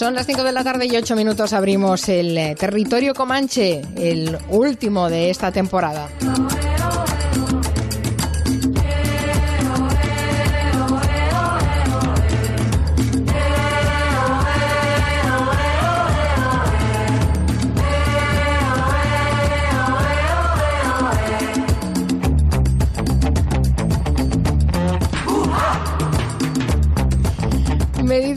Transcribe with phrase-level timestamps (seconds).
[0.00, 4.38] Son las 5 de la tarde y 8 minutos abrimos el eh, territorio Comanche, el
[4.48, 6.08] último de esta temporada.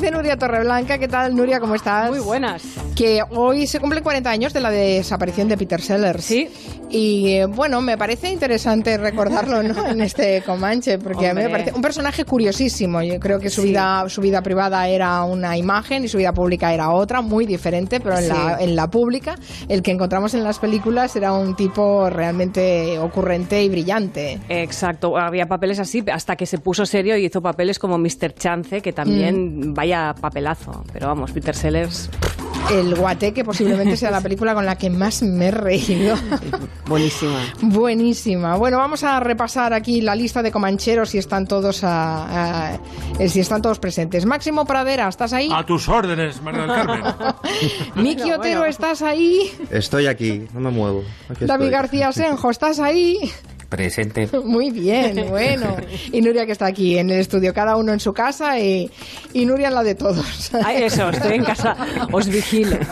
[0.04, 1.62] Dice Nuria Torreblanca, ¿qué tal Nuria?
[1.62, 2.10] ¿Cómo estás?
[2.10, 2.62] Muy buenas.
[2.94, 6.26] Que hoy se cumplen 40 años de la desaparición de Peter Sellers.
[6.26, 6.50] Sí.
[6.96, 9.88] Y eh, bueno, me parece interesante recordarlo ¿no?
[9.88, 13.02] en este Comanche, porque a mí me parece un personaje curiosísimo.
[13.02, 13.70] Yo creo que su, Sí.
[13.70, 18.00] vida, su vida privada era una imagen y su vida pública era otra, muy diferente,
[18.00, 19.36] pero en, la, en la pública,
[19.70, 24.40] el que encontramos en las películas era un tipo realmente ocurrente y brillante.
[24.48, 28.36] Exacto, había papeles así hasta que se puso serio y hizo papeles como Mr.
[28.36, 29.74] Chance, que también Mm.
[29.74, 30.84] vaya papelazo.
[30.94, 32.10] Pero vamos, Peter Sellers,
[32.72, 36.16] El Guate, que posiblemente sea la película con la que más me he reído.
[36.88, 37.40] buenísima.
[37.62, 38.56] Buenísima.
[38.58, 42.80] Bueno, vamos a repasar aquí la lista de comancheros si están todos a- a-
[43.20, 44.26] eh, si están todos presentes.
[44.26, 45.50] Máximo Pradera, ¿estás ahí?
[45.54, 47.04] A tus órdenes, María del Carmen.
[47.96, 48.66] Miki Otero.
[48.66, 49.52] ¿estás ahí?
[49.70, 51.04] Estoy aquí, no me muevo.
[51.30, 51.70] Aquí David estoy.
[51.70, 53.18] García Senjo, ¿estás ahí?
[53.74, 54.30] Presente.
[54.46, 55.76] Muy bien, bueno.
[56.12, 58.88] Y Nuria que está aquí en el estudio, cada uno en su casa y,
[59.34, 60.52] y Nuria en la de todos.
[60.64, 61.76] Ay, eso, estoy en casa,
[62.12, 62.78] os vigilo.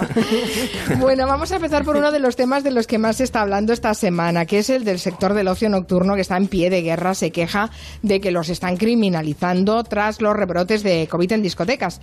[0.98, 3.42] Bueno, vamos a empezar por uno de los temas de los que más se está
[3.42, 6.70] hablando esta semana, que es el del sector del ocio nocturno que está en pie
[6.70, 7.14] de guerra.
[7.14, 7.70] Se queja
[8.02, 12.02] de que los están criminalizando tras los rebrotes de COVID en discotecas.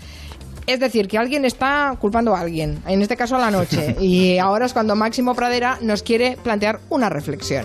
[0.69, 3.97] Es decir, que alguien está culpando a alguien, en este caso a la noche.
[4.01, 7.65] Y ahora es cuando Máximo Pradera nos quiere plantear una reflexión.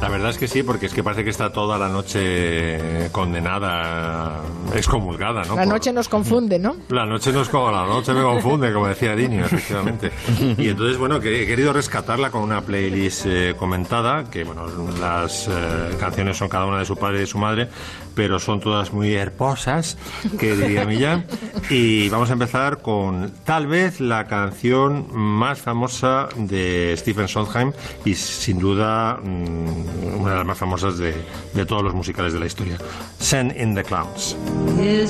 [0.00, 4.40] La verdad es que sí, porque es que parece que está toda la noche condenada,
[4.74, 5.54] excomulgada, ¿no?
[5.54, 6.76] La Por- noche nos confunde, ¿no?
[6.88, 10.10] La noche no es como la noche me confunde, como decía Dinio, efectivamente.
[10.58, 14.66] Y entonces, bueno, que he querido rescatarla con una playlist eh, comentada, que, bueno,
[15.00, 15.50] las eh,
[16.00, 17.68] canciones son cada una de su padre y de su madre,
[18.14, 19.96] pero son todas muy hermosas,
[20.38, 21.26] que diría Millán.
[21.70, 27.72] Y vamos a empezar con tal vez la canción más famosa de Stephen Sondheim
[28.04, 31.14] y sin duda mm, una de las más famosas de,
[31.54, 32.78] de todos los musicales de la historia,
[33.18, 34.36] Send in the Clowns.
[34.76, 35.06] Me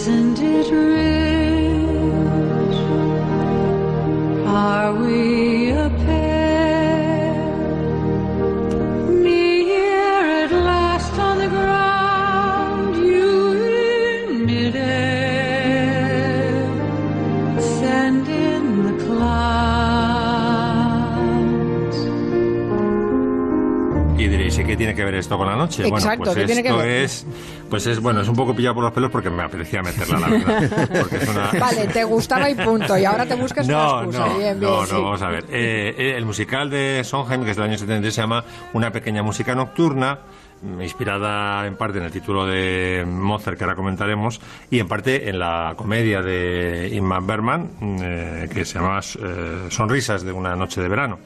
[24.19, 25.87] Y diréis, ¿y qué tiene que ver esto con la noche?
[25.87, 26.89] Exacto, bueno, pues ¿qué tiene que esto ver?
[26.89, 27.27] es,
[27.73, 30.29] pues es, bueno, es un poco pillado por los pelos porque me apetecía meterla, la
[30.29, 31.23] verdad.
[31.31, 31.59] Una...
[31.59, 32.99] Vale, te gustaba y punto.
[32.99, 34.27] Y ahora te buscas No, una excusa.
[34.27, 34.93] no, bien, bien, no, sí.
[34.93, 35.45] no, vamos a ver.
[35.49, 38.45] Eh, eh, el musical de Sondheim, que es del año 73, se llama
[38.75, 40.19] Una pequeña música nocturna,
[40.61, 44.39] mm, inspirada en parte en el título de Mozart, que ahora comentaremos,
[44.71, 50.25] y en parte en la comedia de Ingmar Bergman, mm, eh, que se llama Sonrisas
[50.25, 51.21] de una noche de verano.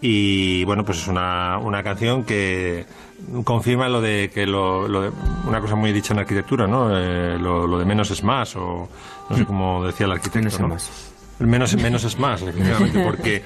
[0.00, 2.86] Y bueno, pues es una, una canción que
[3.44, 5.10] confirma lo de que lo, lo de,
[5.46, 6.96] una cosa muy dicha en arquitectura, ¿no?
[6.96, 8.88] Eh, lo, lo de menos es más, o
[9.30, 11.08] no sé cómo decía el arquitecto, Menos es más.
[11.38, 13.42] Menos, menos es más, efectivamente, porque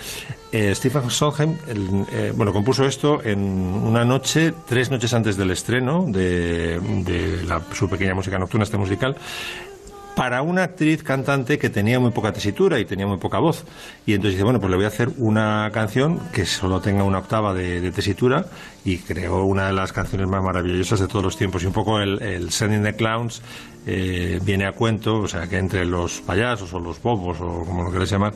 [0.52, 5.50] eh, Stephen Sondheim el, eh, bueno, compuso esto en una noche, tres noches antes del
[5.50, 9.16] estreno de, de la- su pequeña música nocturna, este musical,
[10.16, 13.64] para una actriz cantante que tenía muy poca tesitura y tenía muy poca voz.
[14.06, 17.18] Y entonces dice, bueno, pues le voy a hacer una canción que solo tenga una
[17.18, 18.46] octava de, tesitura
[18.82, 21.62] y creó una de las canciones más maravillosas de todos los tiempos.
[21.62, 23.42] Y un poco el Sending the Clowns
[23.86, 27.84] eh, viene a cuento, o sea, que entre los payasos o los bobos o como
[27.84, 28.34] lo queréis llamar,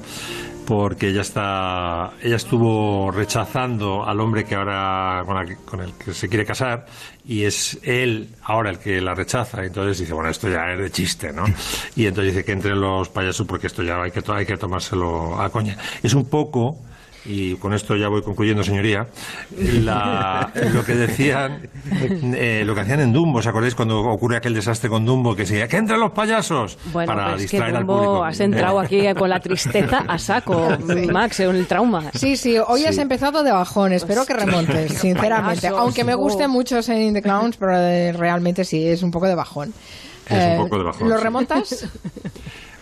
[0.64, 6.14] porque ella está ella estuvo rechazando al hombre que ahora con, la con el que
[6.14, 6.86] se quiere casar
[7.26, 9.64] y es él ahora el que la rechaza.
[9.64, 11.44] Entonces dice bueno esto ya es de chiste no
[11.96, 15.40] y entonces dice que entre los payasos porque esto ya hay que hay que tomárselo
[15.40, 15.76] a coña.
[16.04, 16.78] Es un poco
[17.24, 19.06] y con esto ya voy concluyendo, señoría,
[19.58, 21.68] la- lo que decían,
[22.34, 25.44] eh, lo que hacían en Dumbo, ¿os acordáis cuando ocurre aquel desastre con Dumbo que
[25.46, 26.78] se decía, ¡que entren los payasos!
[26.92, 28.24] Bueno, para pues es que distraer al Dumbo, público.
[28.24, 30.68] has entrado aquí con la tristeza a saco,
[31.12, 32.10] Max, en el trauma.
[32.14, 35.60] Sí, sí, hoy has empezado de bajón, espero que remontes, sinceramente.
[35.60, 36.18] payasos, Aunque me oh.
[36.18, 39.72] guste mucho Sending the Clowns, pero eh, realmente sí, es un poco de bajón.
[40.28, 41.22] Es un poco de bajón, ¿Lo sí.
[41.24, 41.86] remontas?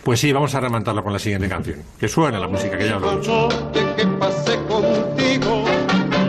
[0.08, 1.82] Pues sí, vamos a remontarlo con la siguiente canción.
[2.00, 5.64] Que suena la música, que ya noche que pasé contigo,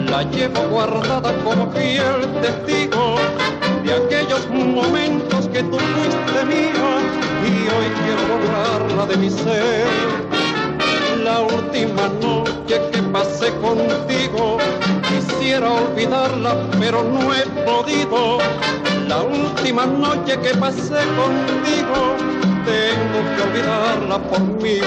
[0.10, 3.16] la llevo guardada como fiel testigo
[3.86, 6.90] de aquellos momentos que tú fuiste mía
[7.48, 9.88] y hoy quiero borrarla de mi ser.
[11.24, 14.58] la última noche que pasé contigo.
[15.08, 18.40] Quisiera olvidarla, pero no he podido.
[19.08, 22.18] La última noche que pasé contigo,
[22.66, 24.84] tengo que olvidarla por bien.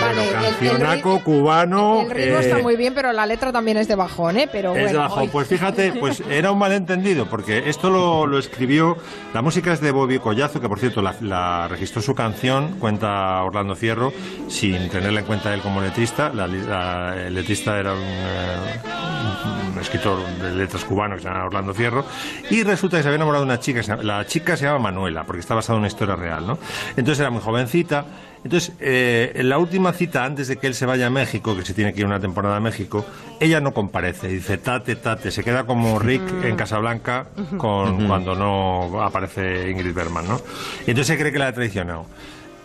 [0.00, 2.02] Vale, el- el Cancionaco ri- cubano.
[2.02, 4.48] El ritmo eh, está muy bien, pero la letra también es de bajón, ¿eh?
[4.50, 4.88] Pero Es bueno.
[4.92, 5.22] de bajón.
[5.24, 8.96] hoy- Pues fíjate, pues era un malentendido, porque esto lo, lo escribió,
[9.34, 13.42] la música es de Bobby Collazo, que por cierto la, la registró su canción, cuenta
[13.42, 14.12] Orlando Fierro,
[14.48, 16.30] sin tenerla en cuenta él como letrista.
[16.32, 21.44] La, la- el letrista era un, eh, un escritor de letras cubano que se llama
[21.46, 22.04] Orlando Fierro,
[22.50, 25.40] y resulta que se había enamorado de una chica, la chica se llama Manuela, porque
[25.40, 26.58] está basada en una historia real, ¿no?
[26.90, 28.04] Entonces era muy jovencita.
[28.44, 31.64] Entonces, eh, en la última cita, antes de que él se vaya a México, que
[31.64, 33.04] se tiene que ir una temporada a México,
[33.40, 34.28] ella no comparece.
[34.28, 35.32] Dice, tate, tate.
[35.32, 37.26] Se queda como Rick en Casablanca
[37.58, 40.40] con, cuando no aparece Ingrid Bergman, ¿no?
[40.86, 42.06] Y entonces se cree que la ha traicionado.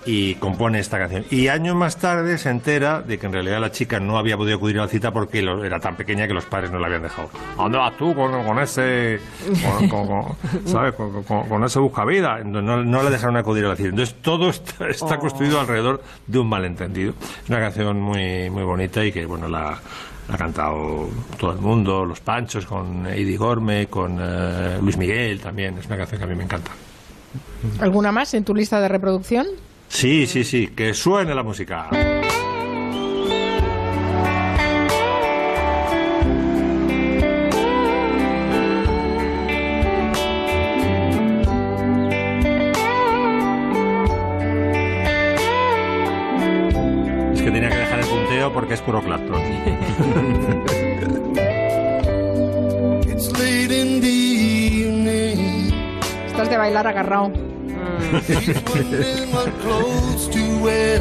[0.03, 1.25] Y compone esta canción.
[1.29, 4.57] Y años más tarde se entera de que en realidad la chica no había podido
[4.57, 7.03] acudir a la cita porque lo- era tan pequeña que los padres no la habían
[7.03, 7.29] dejado.
[7.57, 9.19] ¿A dónde vas tú con, con ese,
[9.63, 10.95] con, con- ¿sabes?
[10.95, 12.39] Con, ese buscavida?
[12.39, 13.89] Entonces, No, no la dejaron acudir a la cita.
[13.89, 17.13] Entonces todo está, está construido alrededor de un malentendido.
[17.43, 19.77] Es una canción muy, muy bonita y que, bueno, la,
[20.29, 21.09] la ha cantado
[21.39, 25.77] todo el mundo, Los Panchos, con Eddie Gorme, con eh, Luis Miguel también.
[25.77, 26.71] Es una canción que a mí me encanta.
[27.79, 29.45] ¿Alguna más en tu lista de reproducción?
[29.91, 31.89] Sí, sí, sí, que suene la música.
[47.33, 49.41] Es que tenía que dejar el punteo porque es puro Clapton.
[56.27, 57.50] Estás de bailar agarrado.
[58.19, 60.99] She's wondering what clothes to wear.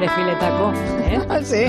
[0.00, 0.72] De filetaco,
[1.04, 1.20] ¿eh?
[1.28, 1.66] Ah, sí.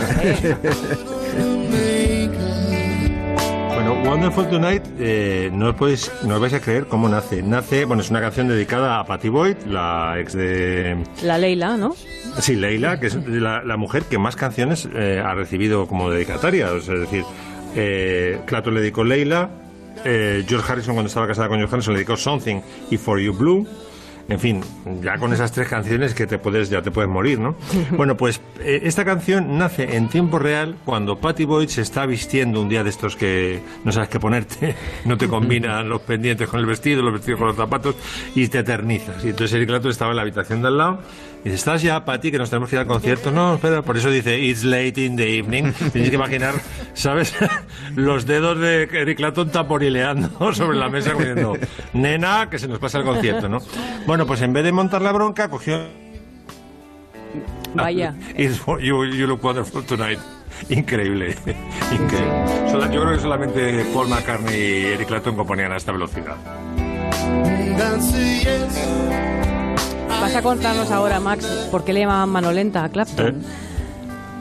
[3.73, 7.41] Bueno, Wonderful Tonight, eh, no, os podéis, no os vais a creer cómo nace.
[7.41, 11.03] Nace, bueno, es una canción dedicada a Patty Boyd, la ex de...
[11.23, 11.95] La Leila, ¿no?
[12.39, 16.71] Sí, Leila, que es la, la mujer que más canciones eh, ha recibido como dedicataria.
[16.71, 17.23] O sea, es decir,
[17.75, 19.49] eh, Clapton le dedicó Leila,
[20.05, 23.33] eh, George Harrison cuando estaba casada con George Harrison le dedicó Something y For You
[23.33, 23.67] Blue.
[24.29, 24.61] En fin,
[25.01, 27.55] ya con esas tres canciones que te puedes, ya te puedes morir, ¿no?
[27.91, 32.61] Bueno, pues eh, esta canción nace en tiempo real cuando Patty Boyd se está vistiendo
[32.61, 34.75] un día de estos que no sabes qué ponerte,
[35.05, 37.95] no te combinan los pendientes con el vestido, los vestidos con los zapatos
[38.35, 39.23] y te eternizas.
[39.23, 40.99] Y entonces Eric Clapton estaba en la habitación de al lado
[41.43, 43.31] dice, ¿estás ya, Patty, que nos tenemos que ir al concierto?
[43.31, 45.71] No, espera, por eso dice, it's late in the evening.
[45.91, 46.55] Tienes que imaginar,
[46.93, 47.33] ¿sabes?
[47.95, 51.53] Los dedos de Eric Clapton taporileando sobre la mesa diciendo,
[51.93, 53.59] nena, que se nos pasa el concierto, ¿no?
[54.05, 55.79] Bueno, pues en vez de montar la bronca, cogió...
[57.73, 58.15] Vaya.
[58.35, 60.19] It's for you, you look wonderful tonight.
[60.69, 61.35] Increíble,
[61.91, 62.91] increíble.
[62.91, 66.35] Yo creo que solamente Paul McCartney y Eric Clapton componían a esta velocidad.
[70.27, 73.27] Vas a contarnos ahora, Max, por qué le llamaban mano lenta a Clapton.
[73.27, 73.33] ¿Eh?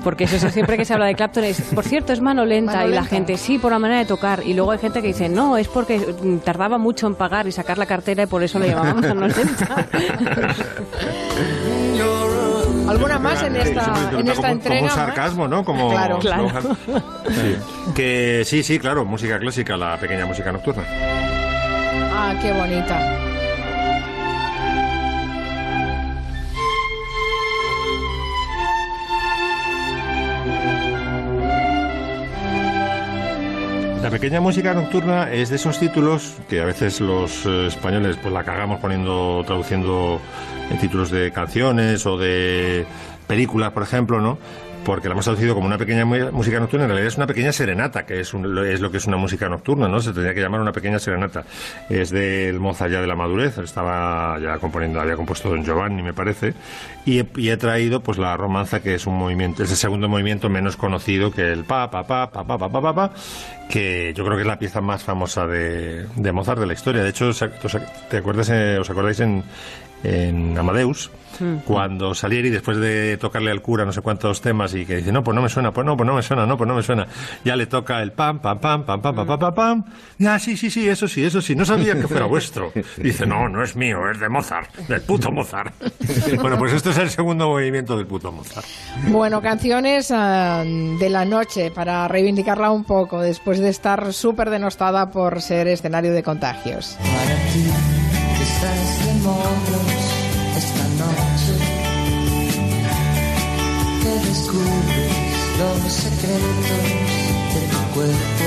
[0.02, 2.72] Porque eso, eso siempre que se habla de Clapton es, por cierto, es mano lenta.
[2.74, 4.42] Mano y la gente, sí, por la manera de tocar.
[4.44, 6.00] Y luego hay gente que dice, no, es porque
[6.44, 9.86] tardaba mucho en pagar y sacar la cartera y por eso le llamaban mano lenta.
[12.88, 14.80] ¿Alguna más en esta, en como- esta como, entrega?
[14.80, 14.94] un Max?
[14.94, 15.64] sarcasmo, ¿no?
[15.64, 16.18] Como, Claro.
[16.18, 16.50] Claro.
[17.28, 17.56] Sí.
[17.94, 20.84] Que sí, sí, claro, música clásica, la pequeña música nocturna.
[20.88, 23.00] Ah, qué bonita.
[34.06, 38.32] La pequeña música nocturna es de esos títulos que a veces los eh, españoles pues
[38.32, 40.20] la cagamos poniendo, traduciendo
[40.70, 42.86] en títulos de canciones o de
[43.26, 44.38] películas, por ejemplo, ¿no?
[44.86, 48.06] Porque la hemos traducido como una pequeña música nocturna, en realidad es una pequeña serenata,
[48.06, 49.98] que es, un- es lo que es una música nocturna, ¿no?
[50.00, 51.44] Se tendría que llamar una pequeña serenata.
[51.90, 56.12] Es del Mozart ya de la madurez, estaba ya componiendo, había compuesto Don Giovanni, me
[56.12, 56.54] parece,
[57.04, 60.76] y he, traído pues la romanza, que es un movimiento, es el segundo movimiento menos
[60.76, 63.10] conocido que el pa, pa, pa, pa, pa, pa, pa, pa,
[63.68, 67.02] que yo creo que es la pieza más famosa de, Mozart de la historia.
[67.02, 67.58] De hecho, ¿os ac-
[68.08, 69.42] ¿te acuerdas, eh, os acordáis en,
[70.06, 71.10] en Amadeus?
[71.64, 75.22] Cuando Salieri, después de tocarle al cura no sé cuántos temas y que dice, no,
[75.22, 77.06] pues no me suena, pues no, pues no me suena, no, pues no me suena,
[77.44, 79.84] ya le toca el pam, pam, pam, pam, pam, pam, pam, pam,
[80.26, 82.72] ah, sí, sí, sí, eso sí, eso sí, no sabía que fuera vuestro.
[82.96, 85.74] Dice, no, no es mío, es de Mozart, del puto Mozart.
[86.40, 88.66] bueno, pues esto es el segundo movimiento del puto Mozart.
[89.08, 95.10] Bueno, canciones ah, de la noche para reivindicarla un poco después de estar súper denostada
[95.10, 96.96] por ser escenario de contagios.
[96.98, 97.66] Para ti,
[98.36, 99.95] que estás de moda
[104.36, 105.12] descubres
[105.58, 106.86] los secretos
[107.54, 108.46] de tu cuerpo.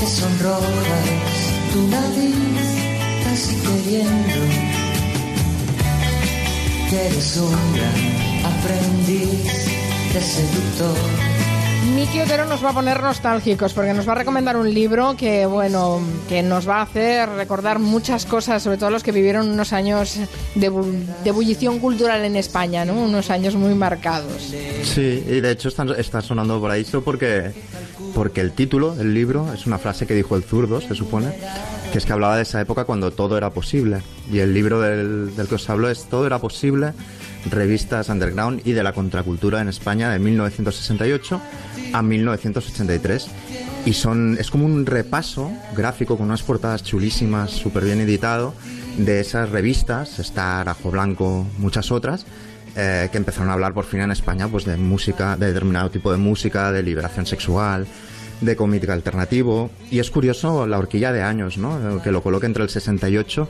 [0.00, 1.08] Te sonrojas
[1.72, 2.68] tu nariz
[3.24, 4.40] casi queriendo
[6.88, 8.00] que eres un gran
[8.52, 9.44] aprendiz
[10.12, 11.47] de seductor.
[11.94, 15.46] Miki Otero nos va a poner nostálgicos porque nos va a recomendar un libro que,
[15.46, 19.72] bueno, que nos va a hacer recordar muchas cosas, sobre todo los que vivieron unos
[19.72, 20.16] años
[20.54, 20.84] de, bu-
[21.22, 22.94] de ebullición cultural en España, ¿no?
[22.94, 24.52] Unos años muy marcados.
[24.82, 27.52] Sí, y de hecho está, sonando por ahí esto porque,
[28.14, 31.32] porque el título del libro es una frase que dijo el zurdo, se supone,
[31.92, 34.02] que es que hablaba de esa época cuando todo era posible.
[34.30, 36.92] Y el libro del, del que os hablo es Todo era posible,
[37.50, 41.40] revistas underground y de la contracultura en España de 1968
[41.92, 43.28] a 1983.
[43.86, 48.54] Y son, es como un repaso gráfico con unas portadas chulísimas, súper bien editado,
[48.98, 52.26] de esas revistas, Star, Ajo Blanco, muchas otras,
[52.76, 56.12] eh, que empezaron a hablar por fin en España pues de música, de determinado tipo
[56.12, 57.86] de música, de liberación sexual,
[58.40, 59.70] de cómic alternativo.
[59.90, 62.02] Y es curioso la horquilla de años, ¿no?
[62.02, 63.48] Que lo coloque entre el 68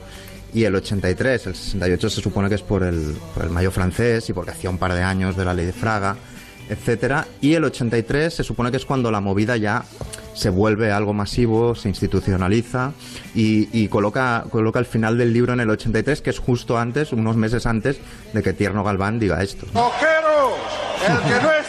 [0.53, 1.47] y el 83.
[1.47, 4.69] El 68 se supone que es por el, por el mayo francés y porque hacía
[4.69, 6.15] un par de años de la ley de Fraga,
[6.69, 7.27] etcétera.
[7.41, 9.83] Y el 83 se supone que es cuando la movida ya
[10.33, 12.93] se vuelve algo masivo, se institucionaliza
[13.35, 17.11] y, y coloca, coloca el final del libro en el 83, que es justo antes,
[17.11, 17.97] unos meses antes
[18.33, 19.65] de que Tierno Galván diga esto.
[19.73, 20.53] ¡Coqueros!
[21.07, 21.68] El que no colocado,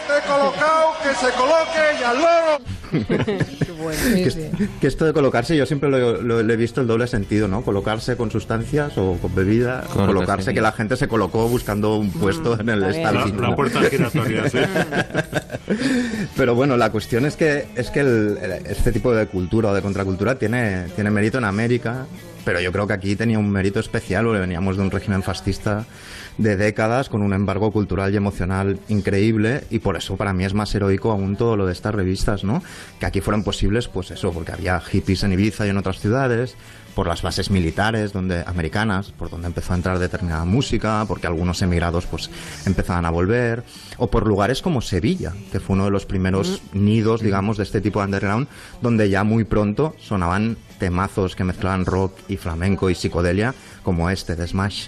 [1.03, 2.61] que se coloque y al loro.
[2.91, 3.05] Sí,
[4.23, 4.49] que, sí.
[4.79, 7.61] que esto de colocarse, yo siempre lo, lo- le he visto el doble sentido, ¿no?
[7.63, 10.05] Colocarse con sustancias o con bebida, Colocarse.
[10.13, 13.41] colocarse que la gente se colocó buscando un puesto en el está bien.
[13.41, 14.57] La, la puerta giratoria, sí.
[16.35, 19.73] Pero bueno, la cuestión es que es que el- el- este tipo de cultura o
[19.73, 22.05] de contracultura tiene, tiene mérito en América,
[22.43, 25.85] pero yo creo que aquí tenía un mérito especial, porque veníamos de un régimen fascista
[26.37, 30.53] de décadas con un embargo cultural y emocional increíble y por eso para mí es
[30.53, 32.63] más heroico aún todo lo de estas revistas, ¿no?
[32.99, 36.55] Que aquí fueron posibles, pues eso, porque había hippies en Ibiza y en otras ciudades,
[36.95, 41.61] por las bases militares donde americanas, por donde empezó a entrar determinada música, porque algunos
[41.61, 42.29] emigrados pues
[42.65, 43.63] empezaban a volver,
[43.97, 47.81] o por lugares como Sevilla, que fue uno de los primeros nidos, digamos, de este
[47.81, 48.47] tipo de underground,
[48.81, 54.35] donde ya muy pronto sonaban temazos que mezclaban rock y flamenco y psicodelia, como este
[54.35, 54.87] de Smash.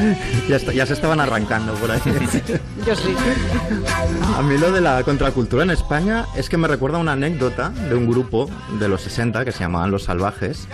[0.48, 2.00] Ya, está- ya se estaban arrancando por ahí.
[2.86, 3.14] Yo sí.
[4.36, 7.94] A mí lo de la contracultura en España es que me recuerda una anécdota de
[7.94, 10.66] un grupo de los 60 que se llamaban Los Salvajes,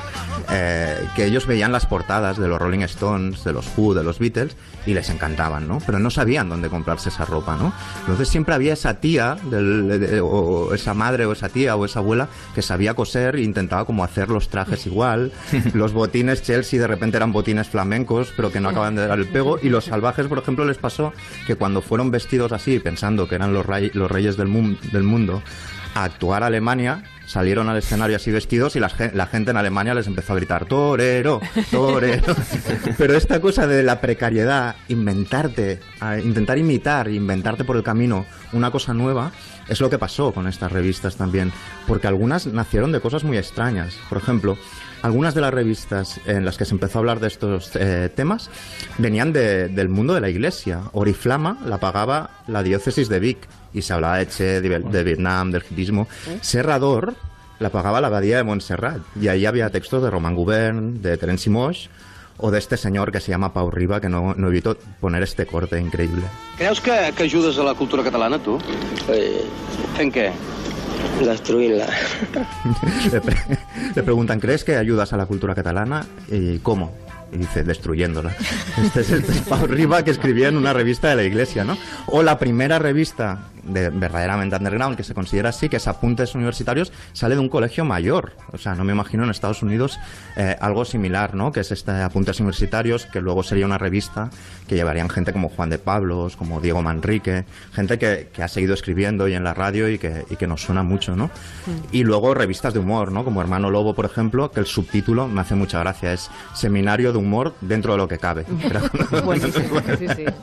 [0.51, 4.19] eh, que ellos veían las portadas de los Rolling Stones, de los Who, de los
[4.19, 4.57] Beatles
[4.87, 5.79] y les encantaban, ¿no?
[5.85, 7.73] Pero no sabían dónde comprarse esa ropa, ¿no?
[8.01, 11.99] Entonces siempre había esa tía, del- de- o esa madre o esa tía o esa
[11.99, 15.33] abuela que sabía coser e intentaba como hacer los trajes igual,
[15.75, 19.33] los botines Chelsea de repente eran botines flamencos, pero que no acaban de dar el
[19.33, 21.13] pego y los salvajes, por ejemplo, les pasó
[21.47, 25.43] que cuando fueron vestidos así, pensando que eran los, rey- los reyes del, del mundo,
[25.95, 29.95] a actuar a Alemania, salieron al escenario así vestidos y la, la gente en Alemania
[29.95, 32.37] les empezó a gritar torero, torero.
[32.99, 35.81] Pero esta cosa de la precariedad, inventarte,
[36.23, 39.33] intentar imitar, inventarte por el camino una cosa nueva,
[39.69, 41.51] es lo que pasó con estas revistas también,
[41.89, 43.97] porque algunas nacieron de cosas muy extrañas.
[44.09, 44.59] Por ejemplo,
[45.03, 48.51] algunas de las revistas en las que se empezó a hablar de estos eh, temas
[48.99, 50.81] venían de- del mundo de la iglesia.
[50.93, 53.39] Oriflama la pagaba la diócesis de Vic
[53.73, 56.09] y se hablaba de Che, de, de Vietnam, del hipismo.
[56.41, 57.15] Serrador
[57.59, 61.49] la pagaba la abadía de Montserrat y ahí había textos de Roman Gubern, de Terence
[61.51, 61.89] Moix
[62.39, 65.47] o de este señor que se llama Pau Riba, que no, no evitó poner este
[65.47, 66.23] corte increíble.
[66.59, 68.59] Creus que, que ajudes a la cultura catalana, tu?
[69.09, 69.43] Eh,
[69.97, 70.33] Fent què?
[71.25, 71.87] Destruint-la.
[73.13, 73.59] le, pre-
[73.95, 76.05] le preguntan, ¿crees que ayudas a la cultura catalana?
[76.31, 76.93] ¿Y cómo?
[77.33, 78.35] Y dice, destruyéndola.
[78.85, 81.77] Este es, es Pau Riba que escribía en una revista de la iglesia, ¿no?
[82.07, 86.93] O la primera revista de verdaderamente underground que se considera así, que es Apuntes Universitarios,
[87.13, 88.33] sale de un colegio mayor.
[88.53, 89.99] O sea, no me imagino en Estados Unidos
[90.37, 91.53] eh, algo similar, ¿no?
[91.53, 94.31] Que es este Apuntes Universitarios, que luego sería una revista
[94.67, 98.75] que llevarían gente como Juan de Pablos, como Diego Manrique, gente que, que ha seguido
[98.75, 101.31] escribiendo y en la radio y que, y que nos suena mucho, ¿no?
[101.93, 103.25] Y luego revistas de humor, ¿no?
[103.25, 107.19] Como Hermano Lobo, por ejemplo, que el subtítulo me hace mucha gracia, es Seminario de
[107.19, 108.45] Humor dentro de lo que cabe.
[109.25, 109.81] Buenísimo.
[109.99, 110.25] Sí, sí.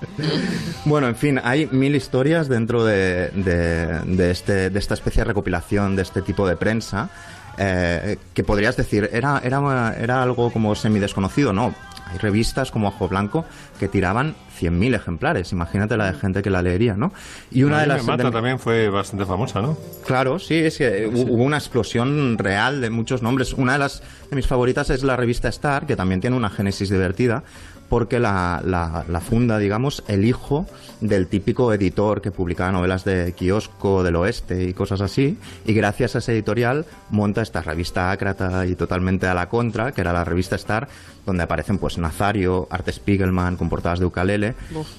[0.85, 5.25] Bueno, en fin, hay mil historias dentro de, de- de este, de esta especie de
[5.25, 7.09] recopilación de este tipo de prensa.
[7.59, 11.53] eh, que podrías decir, ¿era, era, era algo como semi-desconocido?
[11.53, 11.75] No,
[12.11, 13.45] Hay revistas como Ojo Blanco
[13.79, 15.51] que tiraban 100.000 ejemplares.
[15.51, 17.11] Imagínate la de gente que la leería, ¿no?
[17.51, 18.03] Y una de las...
[18.03, 19.77] Mata de- también fue bastante famosa, ¿no?
[20.05, 23.53] Claro, sí, es que hu- hubo una explosión real de muchos nombres.
[23.53, 26.89] Una de las de mis favoritas es la revista Star, que también tiene una génesis
[26.89, 27.43] divertida,
[27.93, 30.65] porque la, la- funda, digamos, el hijo
[30.99, 36.15] del típico editor que publicaba novelas de kiosco del oeste y cosas así, y gracias
[36.15, 40.23] a ese editorial monta esta revista ácrata y totalmente a la contra, que era la
[40.23, 40.87] revista Star,
[41.25, 44.55] donde aparecen pues Nazario, Art Spiegelman con portadas de ukalele,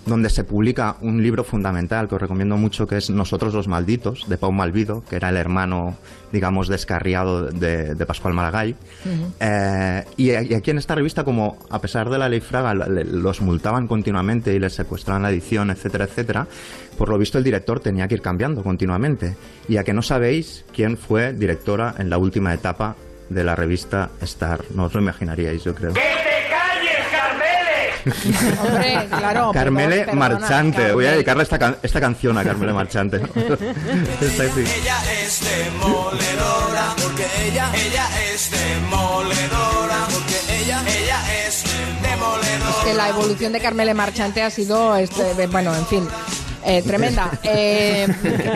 [0.06, 4.28] donde se publica un libro fundamental que os recomiendo mucho que es Nosotros los Malditos,
[4.28, 5.96] de Pau Malvido, que era el hermano,
[6.32, 8.74] digamos, descarriado de, de Pascual Maragall.
[9.40, 13.04] Eh, y, y aquí en esta revista, como a pesar de la ley Fraga le-
[13.04, 16.46] los multaban continuamente y les secuestraban la edición, etcétera, etcétera,
[16.96, 19.36] por lo visto el director tenía que ir cambiando continuamente.
[19.68, 22.96] Y a que no sabéis quién fue directora en la última etapa
[23.28, 24.60] de la revista Star.
[24.74, 25.92] No os lo imaginaríais, yo creo.
[28.04, 29.50] Hombre, claro.
[29.52, 30.76] Carmele perdón, perdona, Marchante.
[30.76, 31.12] Voy a Carmele.
[31.12, 33.16] dedicarle esta, can- esta canción a Carmele Marchante.
[34.20, 34.60] Esta sí.
[34.60, 41.64] Ella es demoledora, porque ella, ella es demoledora, porque ella, ella es
[42.02, 42.70] demoledora.
[42.78, 46.06] Es que la evolución de Carmele Marchante ha sido, este, bueno, en fin.
[46.64, 47.30] Eh, tremenda.
[47.42, 48.06] Eh,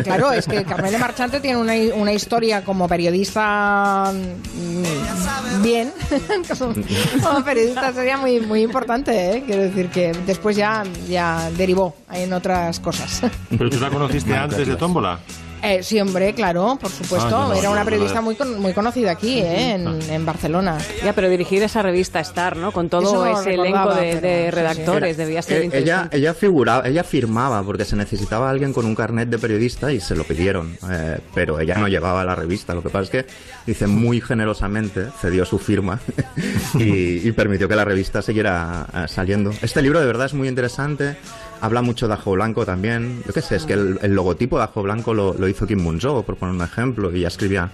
[0.05, 5.93] claro, es que Carmele Marchante tiene una, una historia como periodista mm, bien,
[6.59, 6.75] como,
[7.23, 9.43] como periodista sería muy muy importante, ¿eh?
[9.45, 13.23] quiero decir que después ya ya derivó en otras cosas.
[13.51, 14.77] Pero tú la conociste antes de.
[14.77, 15.19] Tómbola.
[15.63, 17.27] Eh, sí, hombre, claro, por supuesto.
[17.37, 19.73] Ah, no, no, Era una periodista muy con- muy conocida aquí, ¿eh?
[19.73, 20.79] en, en Barcelona.
[21.05, 22.73] Ya, pero dirigir esa revista Star, ¿no?
[22.73, 24.51] Con todo ese elenco de, sí, sí.
[24.51, 26.17] redactores, debía ser Eh, ella, interesante.
[26.17, 30.15] ella figuraba, ella firmaba porque se necesitaba alguien con un carnet de periodista y se
[30.15, 32.75] lo pidieron, eh, pero ella no llevaba la revista.
[32.75, 33.27] Lo que pasa es que
[33.67, 35.99] dice muy generosamente cedió su firma
[36.75, 39.51] y, y permitió que la revista siguiera eh, saliendo.
[39.63, 41.17] Este libro de verdad es muy interesante.
[41.61, 43.23] Habla mucho de Ajo Blanco también.
[43.27, 45.81] Yo qué sé, es que el, el logotipo de Ajo Blanco lo, lo hizo Kim
[45.83, 47.71] Munzo, por poner un ejemplo, y ya escribía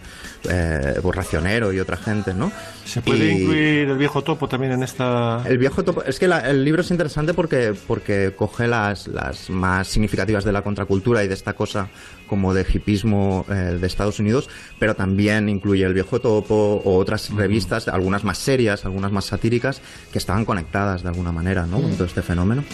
[0.49, 2.51] eh, pues, Racionero y otra gente, ¿no?
[2.85, 5.43] ¿Se puede Y- incluir el viejo topo también en esta...?
[5.47, 9.51] el viejo topo, es que la- el libro es interesante porque, porque coge las, las
[9.51, 11.89] más significativas de la contracultura y de esta cosa
[12.27, 17.29] como de hipismo eh, de Estados Unidos, pero también incluye el viejo topo o otras
[17.31, 21.81] revistas, algunas más serias, algunas más satíricas, que estaban conectadas de alguna manera ¿no?
[21.83, 22.65] con todo este fenómeno.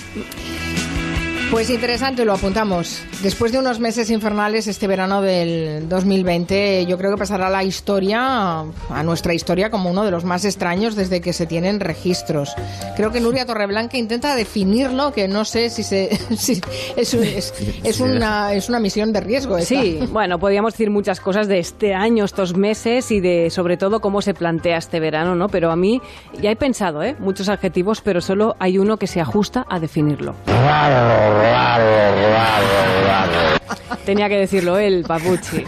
[1.51, 3.03] Pues interesante, lo apuntamos.
[3.25, 7.65] Después de unos meses infernales, este verano del 2020, yo creo que pasará a la
[7.65, 12.55] historia, a nuestra historia, como uno de los más extraños desde que se tienen registros.
[12.97, 16.61] Creo que Nuria Torreblanca intenta definirlo, que no sé si, se, si
[16.97, 19.59] es, un- es, es una, es una misión de riesgo.
[19.59, 19.75] esta.
[19.75, 24.01] Sí, bueno, podríamos decir muchas cosas de este año, estos meses y de sobre todo
[24.01, 25.49] cómo se plantea este verano, ¿no?
[25.49, 26.01] Pero a mí
[26.41, 27.17] ya he pensado, ¿eh?
[27.19, 30.37] Muchos adjetivos, pero solo hay uno que se ajusta a definirlo.
[34.05, 35.63] Tenía que decirlo él, Papuchi.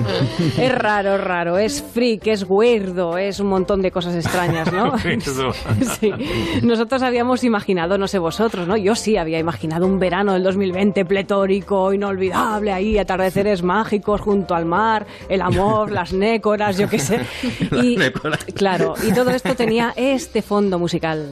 [0.59, 4.93] Es raro, raro, es freak, es weirdo, es un montón de cosas extrañas, ¿no?
[6.01, 6.11] Sí.
[6.63, 8.77] Nosotros habíamos imaginado, no sé vosotros, ¿no?
[8.77, 14.65] Yo sí había imaginado un verano del 2020 pletórico, inolvidable, ahí, atardeceres mágicos junto al
[14.65, 17.21] mar, el amor, las nécoras, yo qué sé.
[17.83, 17.97] Y,
[18.55, 21.29] claro, y todo esto tenía este fondo musical.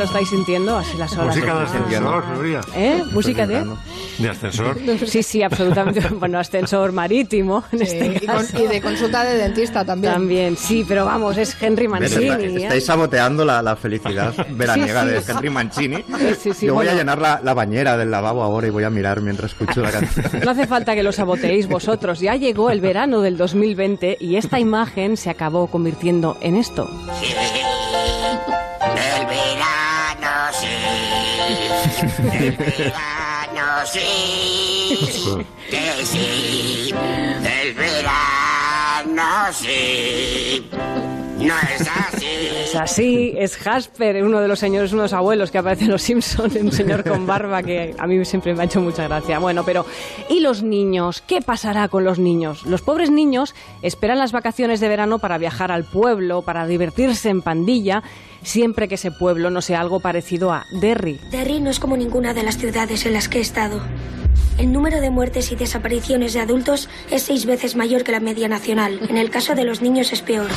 [0.00, 0.76] Lo estáis sintiendo?
[0.78, 1.36] Así las olas.
[1.36, 2.60] Música de ascensor, Nuria.
[2.74, 3.02] ¿Eh?
[3.12, 3.66] ¿Música de?
[4.18, 4.78] De ascensor.
[5.06, 6.00] Sí, sí, absolutamente.
[6.20, 8.62] Bueno, ascensor marítimo en Sí, este y, con- caso.
[8.62, 10.12] y de consulta de dentista también.
[10.12, 11.88] También, sí, pero vamos, es Henry.
[11.88, 12.24] Mancini.
[12.28, 12.56] Está- ¿eh?
[12.62, 15.32] Estáis saboteando la, la felicidad veraniega Sí, sí, de.
[15.32, 16.04] Henry Mancini.
[16.40, 18.90] Sí, sí, Yo voy a llenar la, la bañera del lavabo ahora y voy a
[18.90, 20.26] mirar mientras escucho la canción.
[20.44, 22.20] No hace falta que lo saboteéis vosotros.
[22.20, 26.88] Ya llegó el verano del 2020 y esta imagen se acabó convirtiendo en esto.
[29.20, 29.89] El verano
[32.56, 36.94] verano sí, que sí,
[37.44, 40.68] el verano sí,
[41.40, 42.26] no es así.
[42.64, 45.90] Es así, es Jasper, uno de los señores, uno de los abuelos que aparece en
[45.90, 49.38] Los Simpsons, un señor con barba que a mí siempre me ha hecho mucha gracia.
[49.38, 49.84] Bueno, pero
[50.28, 51.22] ¿y los niños?
[51.26, 52.64] ¿Qué pasará con los niños?
[52.64, 57.42] Los pobres niños esperan las vacaciones de verano para viajar al pueblo, para divertirse en
[57.42, 58.02] pandilla,
[58.42, 61.20] siempre que ese pueblo no sea algo parecido a Derry.
[61.30, 63.80] Derry no es como ninguna de las ciudades en las que he estado.
[64.58, 68.46] El número de muertes y desapariciones de adultos es seis veces mayor que la media
[68.46, 69.00] nacional.
[69.08, 70.50] En el caso de los niños es peor.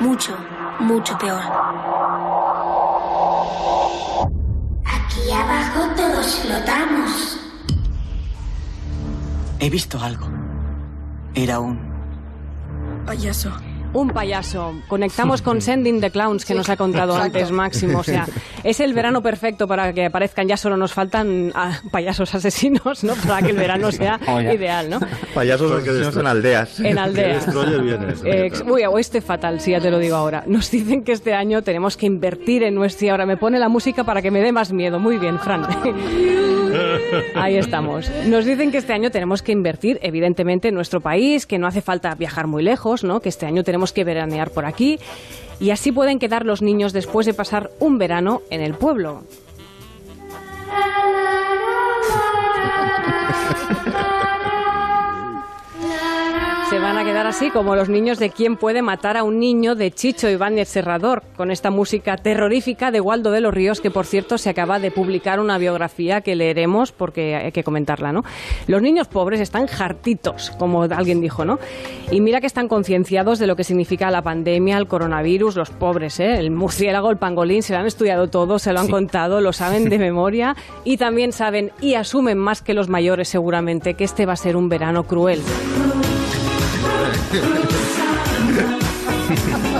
[0.00, 0.36] Mucho,
[0.78, 1.42] mucho peor.
[4.84, 7.40] Aquí abajo todos explotamos.
[9.58, 10.28] He visto algo.
[11.34, 11.78] Era un...
[13.06, 13.50] Payaso.
[13.92, 14.74] Un payaso.
[14.86, 17.38] Conectamos con Sending the Clowns, que nos ha contado exacto.
[17.38, 18.00] antes Máximo.
[18.00, 18.26] O sea,
[18.64, 20.46] es el verano perfecto para que aparezcan.
[20.46, 23.14] Ya solo nos faltan ah, payasos asesinos, ¿no?
[23.26, 25.00] Para que el verano sea Oh, ideal, ¿no?
[25.34, 26.80] Payasos asesinos en aldeas.
[26.80, 27.46] En aldeas.
[27.46, 28.14] Destroyer viene.
[28.24, 30.44] Eh, uy, o este fatal, sí, ya te lo digo ahora.
[30.46, 33.06] Nos dicen que este año tenemos que invertir en nuestro...
[33.06, 34.98] Y ahora me pone la música para que me dé más miedo.
[34.98, 35.66] Muy bien, Fran.
[37.34, 38.10] Ahí estamos.
[38.26, 41.80] Nos dicen que este año tenemos que invertir, evidentemente, en nuestro país, que no hace
[41.80, 43.20] falta viajar muy lejos, ¿no?
[43.20, 44.98] Que este año tenemos que veranear por aquí.
[45.60, 49.22] Y así pueden quedar los niños después de pasar un verano en el pueblo.
[56.70, 59.74] Se van a quedar así como los niños de quién puede matar a un niño
[59.74, 64.04] de Chicho Ibáñez Serrador, con esta música terrorífica de Waldo de los Ríos, que por
[64.04, 68.22] cierto se acaba de publicar una biografía que leeremos porque hay que comentarla, ¿no?
[68.66, 71.58] Los niños pobres están hartitos, como alguien dijo, ¿no?
[72.10, 76.20] Y mira que están concienciados de lo que significa la pandemia, el coronavirus, los pobres,
[76.20, 76.38] ¿eh?
[76.38, 78.92] El murciélago, el pangolín, se lo han estudiado todo, se lo han Sí.
[78.92, 80.54] contado, lo saben de memoria
[80.84, 84.54] y también saben y asumen más que los mayores seguramente que este va a ser
[84.56, 85.40] un verano cruel.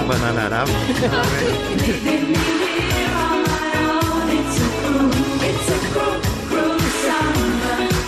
[0.09, 0.73] Bananarama.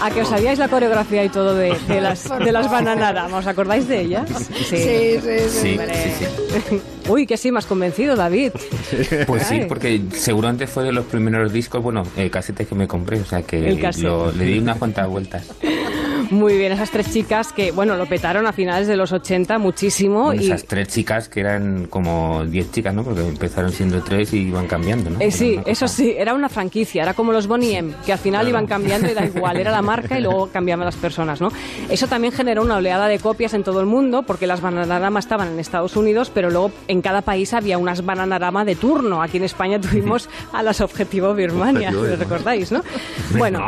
[0.03, 3.31] A que os sabíais la coreografía y todo de, de las, de las bananadas.
[3.33, 4.25] ¿Os acordáis de ellas?
[4.65, 4.77] Sí,
[5.21, 5.77] sí, sí.
[5.77, 8.53] Sí, Uy, que sí, me has convencido, David.
[9.27, 13.21] Pues sí, porque seguramente fue de los primeros discos, bueno, eh, casetes que me compré,
[13.21, 15.45] o sea que lo- le di unas cuantas vueltas.
[16.31, 20.27] Muy bien, esas tres chicas que, bueno, lo petaron a finales de los 80 muchísimo.
[20.27, 23.03] Bueno, y, esas tres chicas que eran como diez chicas, ¿no?
[23.03, 25.21] Porque empezaron siendo tres y iban cambiando, ¿no?
[25.21, 28.19] Eh, sí, eso cosa- sí, era una franquicia, era como los Bonnie M, que al
[28.19, 31.51] final iban cambiando y da igual, era la marca y luego cambiaban las personas, ¿no?
[31.89, 35.49] Eso también generó una oleada de copias en todo el mundo, porque las Bananarama estaban
[35.49, 39.23] en Estados Unidos, pero luego en cada país había unas Bananarama de turno.
[39.23, 42.83] Aquí en España tuvimos a las Objetivo Birmania, ¿lo recordáis, no?
[43.37, 43.61] Bueno,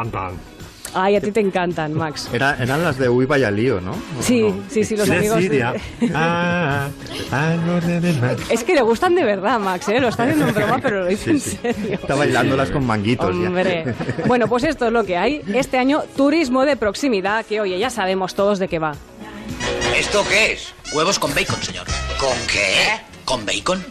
[0.95, 2.29] ay, a ti te encantan, Max.
[2.33, 3.95] Era- eran las de Uy Vaya Lío, ¿no?
[4.21, 5.37] Sí, sí, sí, los De amigos.
[5.37, 5.75] de- Siria.
[6.15, 6.89] Ah,
[7.31, 8.37] ah, no, no.
[8.49, 10.01] Es que le gustan de verdad, Max, ¿eh?
[10.01, 11.59] Lo está haciendo en broma, pero lo dice en Sí, sí.
[11.63, 11.95] serio.
[11.95, 13.49] Está bailándolas con manguitos ya.
[13.49, 13.95] Hombre.
[14.27, 15.43] Bueno, pues esto es lo que hay.
[15.55, 18.93] Este año, turismo de proximidad, que oye, ya sabemos todos de qué va.
[19.97, 20.75] ¿Esto qué es?
[20.95, 21.87] Huevos con bacon, señor.
[22.19, 23.01] ¿Con qué?
[23.25, 23.83] ¿Con bacon?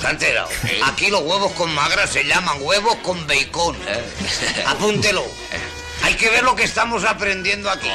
[0.00, 0.48] ¿Se ha enterado?
[0.84, 3.76] Aquí los huevos con magra se llaman huevos con bacon.
[4.66, 5.24] Apúntelo.
[6.04, 7.88] Hay que ver lo que estamos aprendiendo aquí.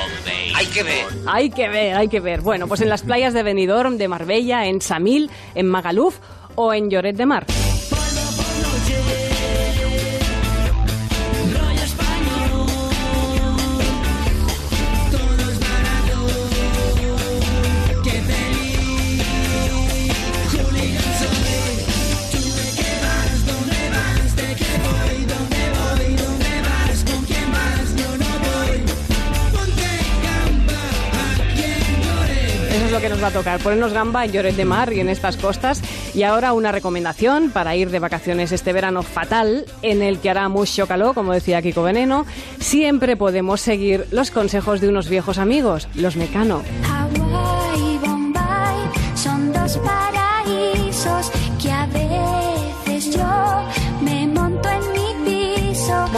[0.56, 1.06] Hay que ver.
[1.26, 2.42] Hay que ver, hay que ver.
[2.42, 6.18] Bueno, pues en las playas de Benidorm, de Marbella, en Samil, en Magaluf
[6.56, 7.46] o en Lloret de Mar.
[33.24, 35.82] Va a tocar, ponernos gamba en Lloret de Mar y en estas costas.
[36.14, 40.50] Y ahora una recomendación para ir de vacaciones este verano fatal, en el que hará
[40.50, 42.26] mucho calor, como decía Kiko Veneno.
[42.60, 46.64] Siempre podemos seguir los consejos de unos viejos amigos, los Mecano.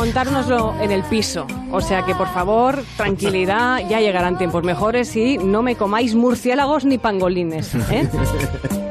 [0.05, 0.17] Piso.
[0.23, 1.47] Montárnoslo en el piso.
[1.71, 6.85] O sea que, por favor, tranquilidad, ya llegarán tiempos mejores y no me comáis murciélagos
[6.85, 7.73] ni pangolines.
[7.91, 8.09] ¿eh?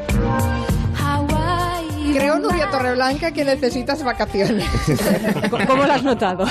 [2.14, 2.38] Creo.
[2.38, 4.68] Nuria Torreblanca, que necesitas vacaciones.
[5.66, 6.44] ¿Cómo lo has notado?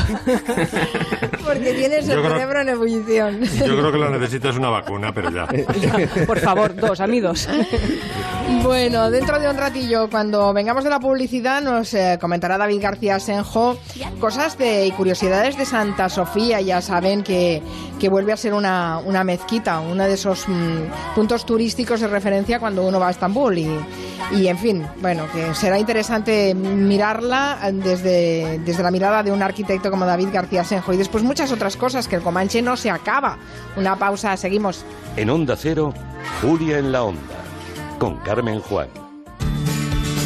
[1.46, 3.42] Porque tienes el Yo creo- cerebro en ebullición.
[3.44, 5.48] Yo creo que lo necesitas una vacuna, pero ya.
[6.28, 7.48] Por favor, dos, amigos.
[8.64, 13.20] Bueno, dentro de un ratillo, cuando vengamos de la publicidad, nos eh, comentará David García
[13.20, 13.78] Senjo
[14.20, 16.62] cosas de y curiosidades de Santa Sofía.
[16.62, 17.62] Ya saben que,
[18.00, 22.60] que vuelve a ser una, una mezquita, uno de esos mm, puntos turísticos de referencia
[22.60, 23.58] cuando uno va a Estambul.
[23.58, 23.68] Y,
[24.32, 29.92] y, en fin, bueno, que será interesante mirarla desde, desde la mirada de un arquitecto
[29.92, 30.94] como David García Senjo.
[30.94, 33.38] Y después muchas otras cosas, que el Comanche no se acaba.
[33.76, 34.86] Una pausa, seguimos.
[35.16, 35.94] En Onda Cero,
[36.42, 37.22] Julia en la Onda,
[38.00, 38.88] con Carmen Juan.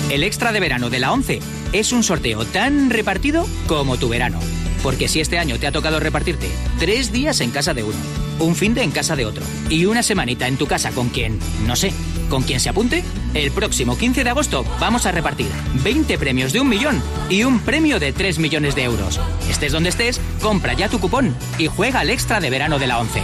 [0.09, 1.39] El extra de verano de la 11
[1.73, 4.39] es un sorteo tan repartido como tu verano.
[4.81, 7.97] Porque si este año te ha tocado repartirte tres días en casa de uno,
[8.39, 11.39] un fin de en casa de otro y una semanita en tu casa con quien,
[11.65, 11.93] no sé,
[12.29, 15.47] Con quien se apunte, el próximo 15 de agosto vamos a repartir
[15.83, 19.19] 20 premios de un millón y un premio de 3 millones de euros.
[19.49, 22.99] Estés donde estés, compra ya tu cupón y juega al extra de verano de la
[22.99, 23.21] 11.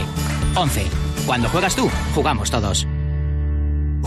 [0.56, 0.84] 11.
[1.26, 2.88] Cuando juegas tú, jugamos todos.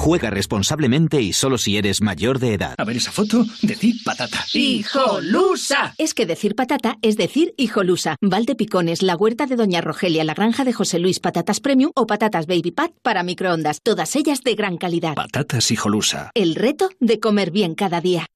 [0.06, 2.76] Juega responsablemente y solo si eres mayor de edad.
[2.78, 4.44] A ver esa foto, decid patata.
[4.52, 5.96] ¡Hijolusa!
[5.98, 8.14] Es que decir patata es decir hijolusa.
[8.22, 12.06] Valde Picones, la huerta de Doña Rogelia, la granja de José Luis, patatas premium o
[12.06, 13.80] patatas baby pat para microondas.
[13.82, 15.16] Todas ellas de gran calidad.
[15.16, 16.30] Patatas hijolusa.
[16.34, 18.28] El reto de comer bien cada día.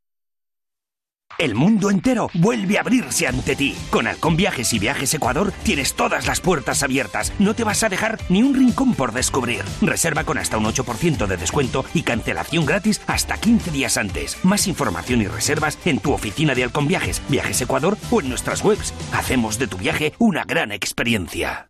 [1.38, 3.74] El mundo entero vuelve a abrirse ante ti.
[3.90, 7.32] Con Halcón Viajes y Viajes Ecuador tienes todas las puertas abiertas.
[7.38, 9.62] No te vas a dejar ni un rincón por descubrir.
[9.80, 14.36] Reserva con hasta un 8% de descuento y cancelación gratis hasta 15 días antes.
[14.44, 18.62] Más información y reservas en tu oficina de Halcón Viajes, Viajes Ecuador o en nuestras
[18.62, 18.92] webs.
[19.12, 21.69] Hacemos de tu viaje una gran experiencia.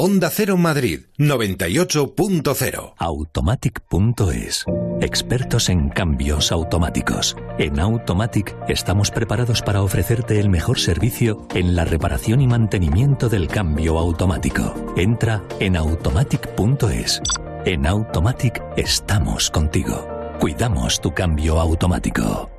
[0.00, 4.64] Onda Cero Madrid 98.0 Automatic.es.
[5.00, 7.36] Expertos en cambios automáticos.
[7.58, 13.48] En Automatic estamos preparados para ofrecerte el mejor servicio en la reparación y mantenimiento del
[13.48, 14.72] cambio automático.
[14.96, 17.20] Entra en automatic.es.
[17.64, 20.06] En Automatic estamos contigo.
[20.38, 22.57] Cuidamos tu cambio automático.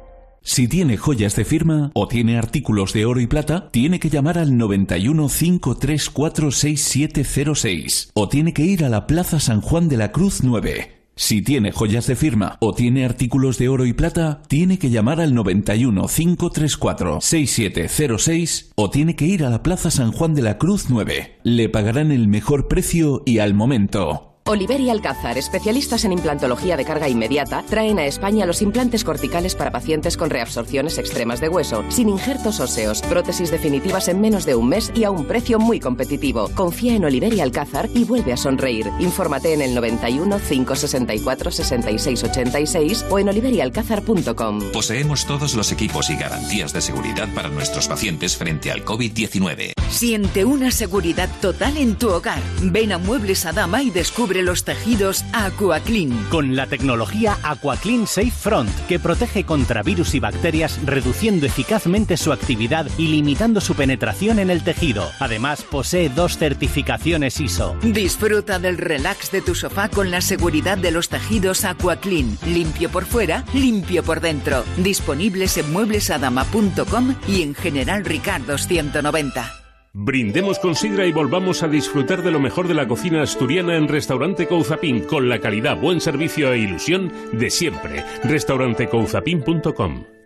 [0.49, 4.39] Si tiene joyas de firma o tiene artículos de oro y plata, tiene que llamar
[4.39, 10.11] al 91 534 6706 o tiene que ir a la Plaza San Juan de la
[10.11, 11.03] Cruz 9.
[11.15, 15.21] Si tiene joyas de firma o tiene artículos de oro y plata, tiene que llamar
[15.21, 20.57] al 91 534 6706 o tiene que ir a la Plaza San Juan de la
[20.57, 21.41] Cruz 9.
[21.43, 24.28] Le pagarán el mejor precio y al momento.
[24.49, 29.53] Oliver y Alcázar, especialistas en implantología de carga inmediata, traen a España los implantes corticales
[29.53, 34.55] para pacientes con reabsorciones extremas de hueso, sin injertos óseos, prótesis definitivas en menos de
[34.55, 36.49] un mes y a un precio muy competitivo.
[36.55, 38.89] Confía en Oliver y Alcázar y vuelve a sonreír.
[38.99, 44.61] Infórmate en el 91 564 66 86 o en oliverialcázar.com.
[44.73, 49.73] Poseemos todos los equipos y garantías de seguridad para nuestros pacientes frente al COVID-19.
[49.89, 52.41] Siente una seguridad total en tu hogar.
[52.61, 56.27] Ven a Muebles a Dama y descubre los tejidos AquaClean.
[56.29, 62.31] Con la tecnología AquaClean Safe Front, que protege contra virus y bacterias, reduciendo eficazmente su
[62.31, 65.09] actividad y limitando su penetración en el tejido.
[65.19, 67.75] Además, posee dos certificaciones ISO.
[67.81, 72.37] Disfruta del relax de tu sofá con la seguridad de los tejidos AquaClean.
[72.45, 74.63] Limpio por fuera, limpio por dentro.
[74.77, 79.68] Disponibles en mueblesadama.com y en General Ricardo 190.
[79.93, 83.87] Brindemos con sidra y volvamos a disfrutar de lo mejor de la cocina asturiana en
[83.87, 88.03] Restaurante Couzapín, con la calidad, buen servicio e ilusión de siempre.
[88.23, 90.18] Restaurantecouzapin.com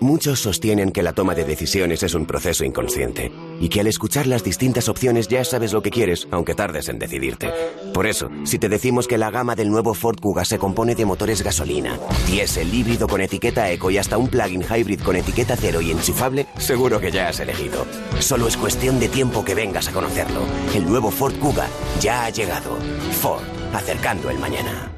[0.00, 4.28] Muchos sostienen que la toma de decisiones es un proceso inconsciente y que al escuchar
[4.28, 7.52] las distintas opciones ya sabes lo que quieres, aunque tardes en decidirte.
[7.92, 11.04] Por eso, si te decimos que la gama del nuevo Ford Kuga se compone de
[11.04, 15.80] motores gasolina, diésel híbrido con etiqueta eco y hasta un plug-in hybrid con etiqueta cero
[15.80, 17.84] y enchufable, seguro que ya has elegido.
[18.20, 20.42] Solo es cuestión de tiempo que vengas a conocerlo.
[20.74, 21.66] El nuevo Ford Kuga
[22.00, 22.78] ya ha llegado.
[23.20, 24.97] Ford, acercando el mañana.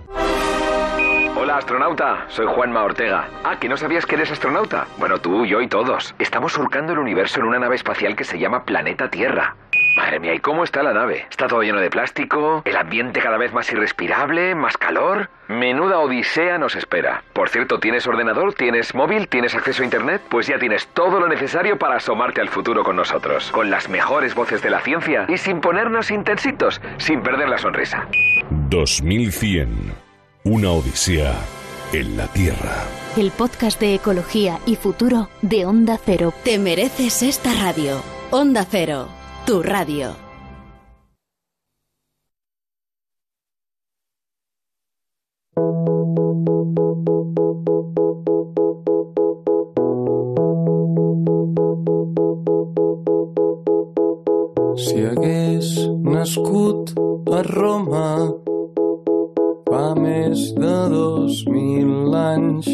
[1.43, 2.27] Hola, astronauta.
[2.29, 3.27] Soy Juanma Ortega.
[3.45, 4.87] Ah, ¿que no sabías que eres astronauta?
[4.99, 6.15] Bueno, tú, yo y todos.
[6.19, 9.57] Estamos surcando el universo en una nave espacial que se llama Planeta Tierra.
[9.97, 11.27] Madre mía, ¿y cómo está la nave?
[11.31, 15.31] Está todo lleno de plástico, el ambiente cada vez más irrespirable, más calor.
[15.49, 17.23] Menuda odisea nos espera.
[17.33, 18.53] Por cierto, ¿tienes ordenador?
[18.53, 19.27] ¿Tienes móvil?
[19.27, 20.21] ¿Tienes acceso a internet?
[20.29, 23.51] Pues ya tienes todo lo necesario para asomarte al futuro con nosotros.
[23.51, 28.07] Con las mejores voces de la ciencia y sin ponernos intensitos, sin perder la sonrisa.
[28.69, 30.10] 2100.
[30.53, 31.39] Una odisea
[31.93, 32.83] en la Tierra.
[33.17, 36.35] El podcast de ecología y futuro de Onda Cero.
[36.43, 38.03] Te mereces esta radio.
[38.33, 39.07] Onda Cero,
[39.47, 40.17] tu radio.
[54.75, 56.91] Si hagués nascut
[57.33, 58.40] a Roma
[59.81, 62.67] fa més de dos mil anys,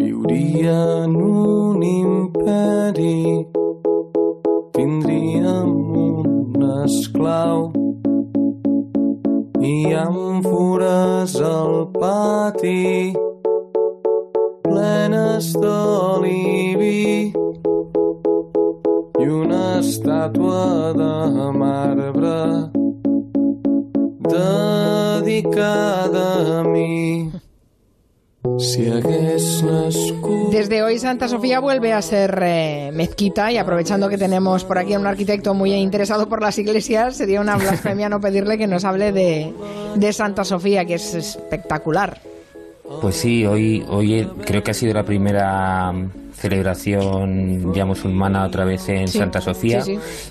[0.00, 3.44] viuria en un imperi,
[4.76, 7.68] tindríem un esclau.
[9.68, 13.17] I àmfores al pati
[30.50, 34.94] Desde hoy Santa Sofía vuelve a ser eh, mezquita y aprovechando que tenemos por aquí
[34.94, 38.84] a un arquitecto muy interesado por las iglesias, sería una blasfemia no pedirle que nos
[38.84, 39.52] hable de,
[39.94, 42.20] de Santa Sofía, que es espectacular.
[43.02, 45.92] Pues sí, hoy, hoy creo que ha sido la primera
[46.32, 49.84] celebración ya musulmana otra vez en Santa Sofía.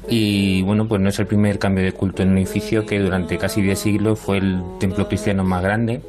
[0.09, 3.37] y bueno pues no es el primer cambio de culto en un edificio que durante
[3.37, 6.01] casi 10 siglos fue el templo cristiano más grande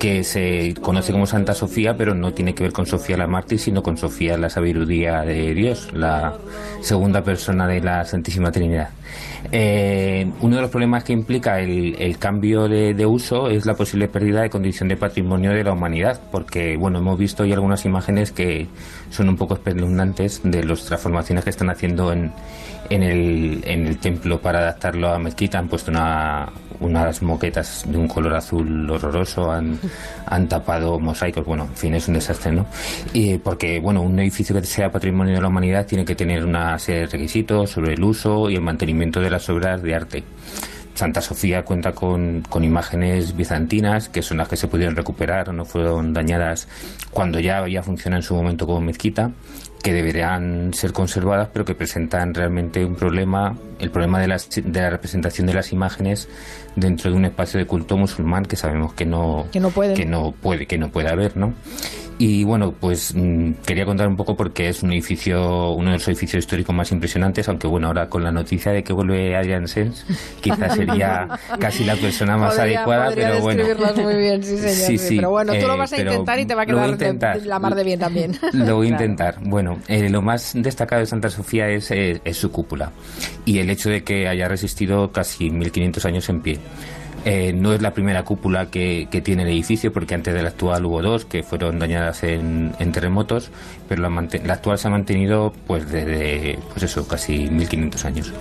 [0.00, 3.58] que se conoce como Santa Sofía, pero no tiene que ver con Sofía la mártir,
[3.58, 6.38] sino con Sofía la sabiduría de Dios, la
[6.80, 8.88] segunda persona de la Santísima Trinidad.
[9.52, 14.40] Eh, uno de los problemas que implica el, cambio de, uso es la posible pérdida
[14.40, 18.68] de condición de patrimonio de la humanidad, porque bueno, hemos visto hoy algunas imágenes que
[19.10, 22.32] son un poco espeluznantes de las transformaciones que están haciendo en,
[22.90, 25.58] en el, en el templo para adaptarlo a mezquita.
[25.58, 26.48] Han puesto una,
[26.80, 29.78] unas moquetas de un color azul horroroso, han,
[30.26, 31.46] han tapado mosaicos.
[31.46, 32.66] Bueno, en fin, es un desastre, ¿no?
[33.12, 36.78] Y porque, bueno, un edificio que sea patrimonio de la humanidad tiene que tener una
[36.78, 40.24] serie de requisitos sobre el uso y el mantenimiento de las obras de arte.
[41.00, 45.52] Santa Sofía cuenta con, con, imágenes bizantinas, que son las que se pudieron recuperar o
[45.52, 46.68] no fueron dañadas
[47.10, 49.30] cuando ya, ya funciona en su momento como mezquita
[49.82, 54.90] que deberían ser conservadas, pero que presentan realmente un problema, el problema de, de la
[54.90, 56.28] representación de las imágenes
[56.76, 60.32] dentro de un espacio de culto musulmán que sabemos que no, que no, que no
[60.32, 61.54] puede que no puede haber, ¿no?
[62.20, 66.06] Y bueno, pues mm, quería contar un poco porque es un edificio, uno de los
[66.06, 70.04] edificios históricos más impresionantes, aunque bueno, ahora con la noticia de que vuelve Adrian Sens,
[70.42, 71.26] quizás sería
[71.58, 73.64] casi la persona más adecuada, pero bueno.
[74.02, 74.98] muy bien, sí, señor.
[75.00, 77.58] Sí, Pero bueno, tú lo vas a eh, intentar y te va a quedar la
[77.58, 78.36] mar de bien también.
[78.52, 79.36] Lo voy a intentar.
[79.40, 82.92] Bueno, eh, lo más destacado de Santa Sofía es, eh, es su cúpula
[83.46, 86.58] y el hecho de que haya resistido casi 1500 años en pie.
[87.24, 90.86] Eh, no es la primera cúpula que, tiene el edificio, porque antes de la actual
[90.86, 93.50] hubo dos que fueron dañadas en, terremotos,
[93.88, 98.32] pero la, actual se ha mantenido pues desde pues eso, casi 1500 años.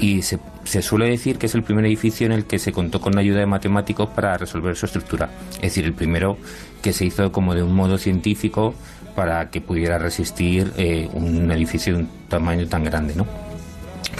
[0.00, 0.38] Y se,
[0.82, 3.38] suele decir que es el primer edificio en el que se contó con la ayuda
[3.38, 5.30] de matemáticos para resolver su estructura.
[5.56, 6.36] Es decir, el primero
[6.82, 8.74] que se hizo como de un modo científico
[9.14, 13.43] para que pudiera resistir eh, un edificio de un tamaño tan grande, ¿no?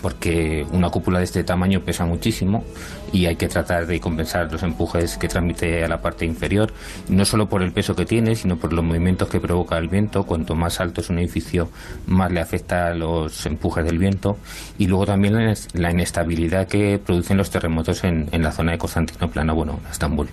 [0.05, 2.63] Porque una cúpula de este tamaño pesa muchísimo
[3.11, 6.75] y hay que tratar de compensar los empujes que transmite a la parte inferior,
[7.09, 10.25] no solo por el peso que tiene, sino por los movimientos que provoca el viento.
[10.25, 11.71] Cuanto más alto es un edificio,
[12.07, 14.37] más le afecta a los empujes del viento
[14.77, 19.81] y luego también la inestabilidad que producen los terremotos en, la zona de Constantinopla, bueno,
[19.91, 20.29] Estambul.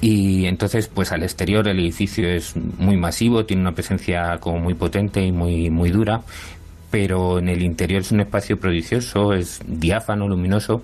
[0.00, 4.74] Y entonces, pues al exterior el edificio es muy masivo, tiene una presencia como muy
[4.74, 6.22] potente y muy, muy dura,
[6.90, 10.82] pero en el interior es un espacio prodigioso, es diáfano, luminoso,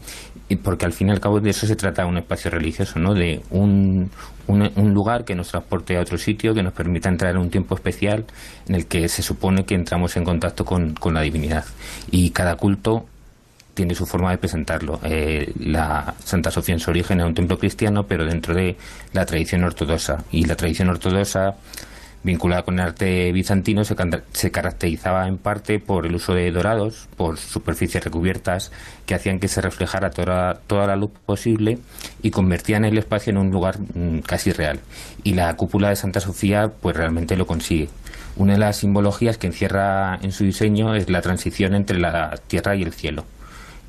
[0.48, 3.14] y porque al fin y al cabo de eso se trata un espacio religioso, ¿no?
[3.14, 4.10] De un,
[4.46, 7.74] un, lugar que nos transporte a otro sitio, que nos permita entrar en un tiempo
[7.74, 8.24] especial
[8.68, 11.64] en el que se supone que entramos en contacto con, con la divinidad.
[12.10, 13.06] Y cada culto
[13.74, 15.00] tiene su forma de presentarlo.
[15.04, 18.76] Eh, la Santa Sofía en su origen era un templo cristiano, pero dentro de
[19.12, 20.24] la tradición ortodoxa.
[20.30, 21.54] Y la tradición ortodoxa
[22.24, 23.96] vinculada con el arte bizantino se,
[24.32, 28.70] se, caracterizaba en parte por el uso de dorados, por superficies recubiertas
[29.06, 31.78] que hacían que se reflejara toda, toda la luz posible
[32.22, 34.80] y convertían el espacio en un lugar mm, casi real.
[35.24, 37.88] Y la cúpula de Santa Sofía pues realmente lo consigue.
[38.36, 42.74] Una de las simbologías que encierra en su diseño es la transición entre la tierra
[42.76, 43.24] y el cielo.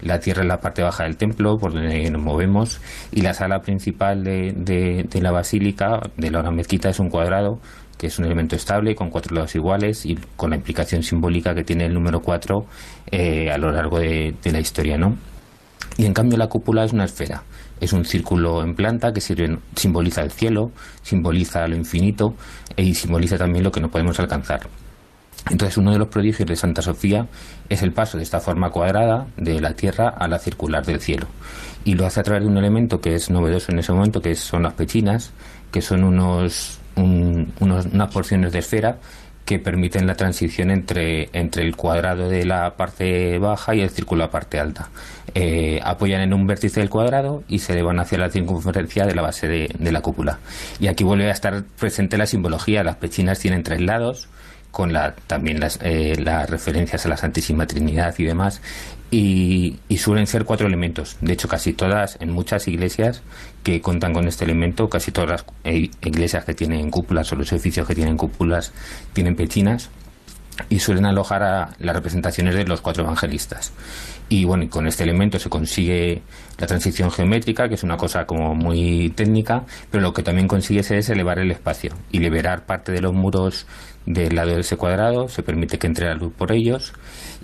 [0.01, 2.81] La tierra es la parte baja del templo, por donde nos movemos,
[3.13, 7.61] y la sala principal de, de la basílica, de la mezquita, es un cuadrado
[8.03, 11.63] que es un elemento estable con cuatro lados iguales y con la implicación simbólica que
[11.63, 12.65] tiene el número cuatro
[13.09, 15.15] eh, a lo largo de, la historia, ¿no?
[15.95, 17.43] Y en cambio la cúpula es una esfera,
[17.79, 22.35] es un círculo en planta que sirve, simboliza el cielo, simboliza lo infinito
[22.75, 24.67] y simboliza también lo que no podemos alcanzar.
[25.49, 27.25] Entonces uno de los prodigios de Santa Sofía
[27.69, 31.27] es el paso de esta forma cuadrada de la Tierra a la circular del cielo.
[31.85, 34.35] Y lo hace a través de un elemento que es novedoso en ese momento, que
[34.35, 35.31] son las pechinas,
[35.71, 38.97] que son unos unas porciones de esfera
[39.45, 44.24] que permiten la transición entre, entre el cuadrado de la parte baja y el círculo
[44.24, 44.89] a parte alta.
[45.36, 49.22] Eh, apoyan en un vértice del cuadrado y se elevan hacia la circunferencia de la
[49.22, 50.39] base de, la cúpula.
[50.80, 52.84] Y aquí vuelve a estar presente la simbología.
[52.84, 54.30] Las pechinas tienen tres lados,
[54.74, 58.59] con la, también las, eh, las referencias a la Santísima Trinidad y demás,
[59.11, 61.17] y, suelen ser cuatro elementos.
[61.21, 63.21] De hecho, casi todas, en muchas iglesias
[63.61, 65.45] que cuentan con este elemento, casi todas las
[66.01, 68.74] iglesias que tienen cúpulas o los edificios que tienen cúpulas
[69.13, 69.91] tienen pechinas.
[70.69, 73.71] y suelen alojar a las representaciones de los cuatro evangelistas.
[74.34, 76.23] Y bueno, con este elemento se consigue
[76.57, 80.79] la transición geométrica, que es una cosa como muy técnica, pero lo que también consigue
[80.79, 83.67] es elevar el espacio y liberar parte de los muros
[84.07, 86.93] del lado de ese cuadrado, se permite que entre la luz por ellos.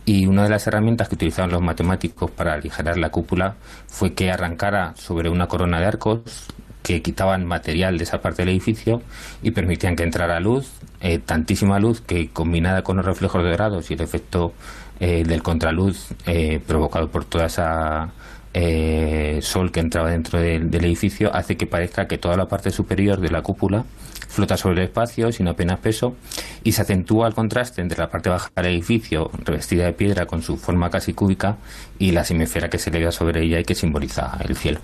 [0.03, 3.53] Y una de las herramientas que utilizaban los matemáticos para aligerar la cúpula
[3.85, 6.47] fue que arrancara sobre una corona de arcos
[6.81, 9.03] que quitaban material de esa parte del edificio
[9.43, 10.71] y permitían que entrara luz,
[11.01, 14.53] eh, tantísima luz que combinada con los reflejos dorados y el efecto
[14.99, 18.11] eh, del contraluz eh, provocado por toda esa
[18.53, 23.21] eh, sol que entraba dentro del, edificio hace que parezca que toda la parte superior
[23.21, 23.85] de la cúpula
[24.27, 26.15] flota sobre el espacio sin apenas peso
[26.63, 30.41] y se acentúa el contraste entre la parte baja del edificio revestida de piedra con
[30.41, 31.57] su forma casi cúbica
[31.97, 34.81] y la semifera que se eleva sobre ella y que simboliza el cielo.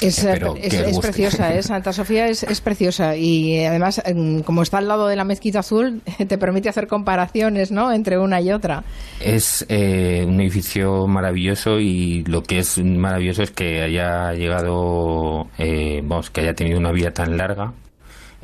[0.00, 1.62] Es, es, preciosa, ¿eh?
[1.62, 4.02] Santa Sofía es, es, preciosa y eh, además,
[4.44, 7.92] como está al lado de la mezquita azul, te permite hacer comparaciones ¿no?
[7.92, 8.84] entre una y otra.
[9.20, 16.00] Es eh, un edificio maravilloso y lo que es maravilloso es que haya llegado, eh,
[16.04, 17.72] vamos, que haya tenido una vida tan larga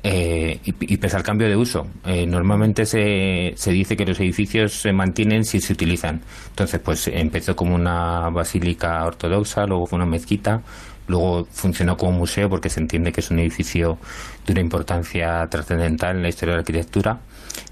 [0.02, 1.86] eh, y, y, pese al cambio de uso.
[2.06, 6.22] Eh, normalmente se, se, dice que los edificios se mantienen si se utilizan.
[6.48, 10.62] Entonces, pues empezó como una basílica ortodoxa, luego fue una mezquita,
[11.10, 13.98] Luego funcionó como museo porque se entiende que es un edificio
[14.46, 17.18] de una importancia trascendental en la historia de la arquitectura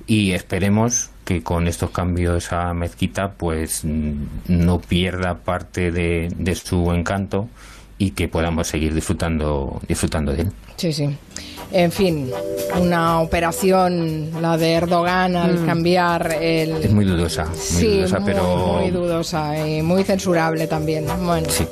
[0.07, 6.93] y esperemos que con estos cambios a mezquita pues no pierda parte de, de su
[6.93, 7.49] encanto
[7.99, 10.53] y que podamos seguir disfrutando disfrutando de él.
[10.77, 11.09] Sí, sí.
[11.71, 12.31] En fin,
[12.81, 15.67] una operación, la de Erdogan, al mm.
[15.67, 16.71] cambiar el...
[16.77, 18.79] Es muy dudosa, muy sí, dudosa, muy, pero...
[18.81, 21.05] Muy dudosa y muy censurable también.
[21.23, 21.47] Bueno.
[21.51, 21.67] Sí.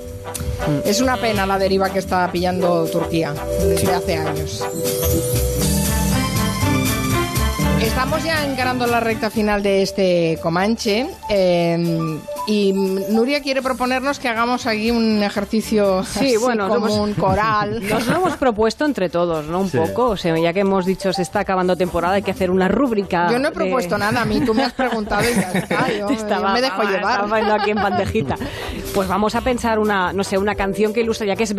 [0.84, 4.64] Es una pena la deriva que está pillando Turquía desde hace años.
[7.80, 14.28] Estamos ya encarando la recta final de este Comanche eh, y Nuria quiere proponernos que
[14.28, 17.86] hagamos aquí un ejercicio sí, bueno, como un coral.
[17.88, 19.60] Nos lo hemos propuesto entre todos, ¿no?
[19.60, 22.50] Un poco, o sea, ya que hemos dicho se está acabando temporada, hay que hacer
[22.50, 23.30] una rúbrica.
[23.30, 26.08] Yo no he propuesto nada, a mí tú me has preguntado y ya está, yo,
[26.52, 27.24] me dejo llevar.
[27.24, 28.36] Estaba aquí en bandejita.
[28.94, 31.54] Pues vamos a pensar una, no sé, una canción que ilustre, ya que es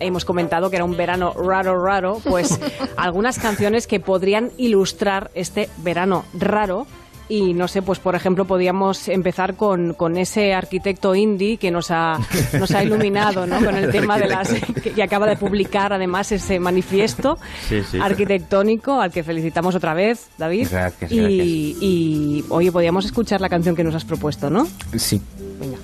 [0.00, 2.58] hemos comentado que era un verano raro, raro, pues
[2.96, 5.43] algunas canciones que podrían ilustrar este
[5.78, 6.86] verano raro
[7.28, 11.90] y no sé, pues por ejemplo podíamos empezar con, con ese arquitecto indie que nos
[11.90, 12.18] ha,
[12.58, 13.64] nos ha iluminado ¿no?
[13.64, 14.50] con el tema de las...
[14.94, 17.38] y acaba de publicar además ese manifiesto
[18.00, 20.68] arquitectónico al que felicitamos otra vez, David.
[20.70, 21.46] Gracias, y, gracias.
[21.46, 24.66] y oye, podíamos escuchar la canción que nos has propuesto, ¿no?
[24.96, 25.20] Sí.
[25.58, 25.78] Venga.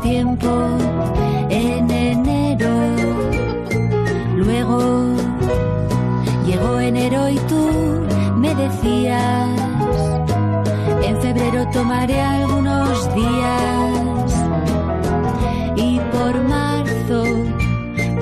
[0.00, 0.48] Tiempo
[1.50, 2.70] en enero.
[4.36, 5.02] Luego
[6.46, 7.68] llegó enero y tú
[8.36, 9.48] me decías,
[11.02, 14.44] en febrero tomaré algunos días
[15.74, 17.24] y por marzo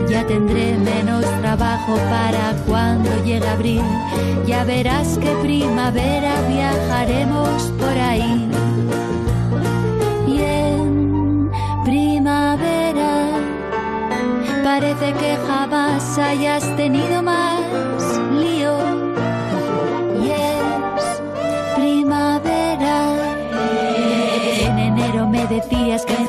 [0.08, 3.82] ya tendré menos trabajo para cuando llegue abril.
[4.46, 8.49] Ya verás que primavera viajaremos por ahí.
[14.80, 17.59] Parece que jamás hayas tenido más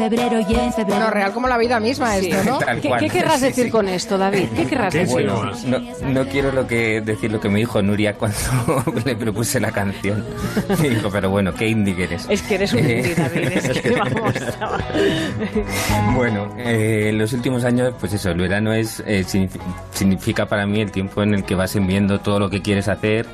[0.10, 0.98] febrero y en febrero.
[0.98, 2.30] Bueno, real como la vida misma Sí.
[2.32, 2.58] esto, ¿no?
[2.60, 3.00] Tal ¿Qué, cual.
[3.00, 3.70] qué querrás Sí, decir sí.
[3.72, 4.48] con esto, David?
[4.56, 5.12] ¿Qué querrás decir?
[5.12, 5.80] Bueno, no,
[6.10, 8.38] no quiero lo que decir lo que me dijo Nuria cuando
[9.06, 10.26] le propuse la canción.
[10.82, 12.26] Me dijo, pero bueno, qué indie que eres.
[12.30, 13.42] Es que eres un Eh, indie, David.
[13.72, 14.34] Es que vamos.
[16.16, 19.60] Bueno, eh, en los últimos años, pues eso, el verano es eh, signifi-
[19.94, 23.26] significa para mí el tiempo en el que vas enviando todo lo que quieres hacer,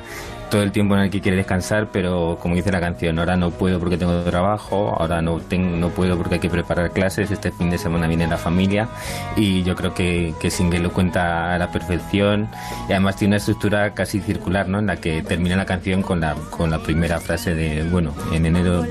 [0.50, 3.50] todo el tiempo en el que quieres descansar, pero como dice la canción, ahora no
[3.50, 7.50] puedo porque tengo trabajo, ahora no tengo, no puedo porque hay que preparar clases, este
[7.52, 8.88] fin de semana viene la familia
[9.36, 12.48] y yo creo que, que Single lo cuenta a la perfección
[12.88, 14.78] y además tiene una estructura casi circular, ¿no?
[14.78, 18.46] En la que termina la canción con la, con la primera frase de, bueno, en
[18.46, 18.86] enero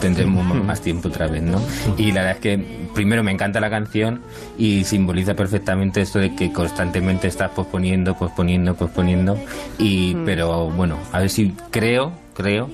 [0.00, 1.60] tendremos más tiempo otra vez, ¿no?
[1.96, 4.20] Y la verdad es que primero me encanta la canción
[4.58, 9.38] y simboliza perfectamente esto de que constantemente estás posponiendo, posponiendo, posponiendo
[9.78, 10.24] y Mm.
[10.24, 12.68] pero bueno, a ver si creo, creo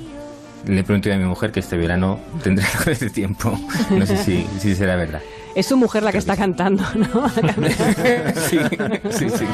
[0.66, 3.58] Le pregunté a mi mujer que este verano tendré algo de tiempo.
[3.90, 5.20] No sé si, si será verdad.
[5.54, 7.28] Es su mujer la que está cantando, ¿no?
[7.28, 8.58] sí,
[9.10, 9.30] sí, sí.
[9.30, 9.46] sí.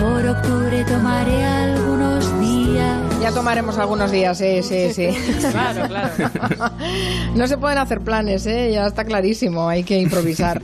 [0.00, 3.20] por octubre tomaré algunos días.
[3.20, 5.08] Ya tomaremos algunos días, sí, sí, sí.
[5.50, 6.74] Claro, claro.
[7.34, 8.70] No se pueden hacer planes, ¿eh?
[8.72, 10.62] ya está clarísimo, hay que improvisar.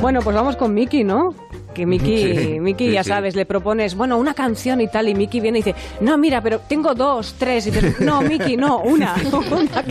[0.00, 1.34] Bueno, pues vamos con Miki, ¿no?
[1.78, 3.10] Que Miki, Sí, Miki sí, ya sí.
[3.10, 6.40] sabes, le propones, bueno, una canción y tal, y Miki viene y dice, no, mira,
[6.42, 9.14] pero tengo dos, tres, y dices, no, Miki, no, una.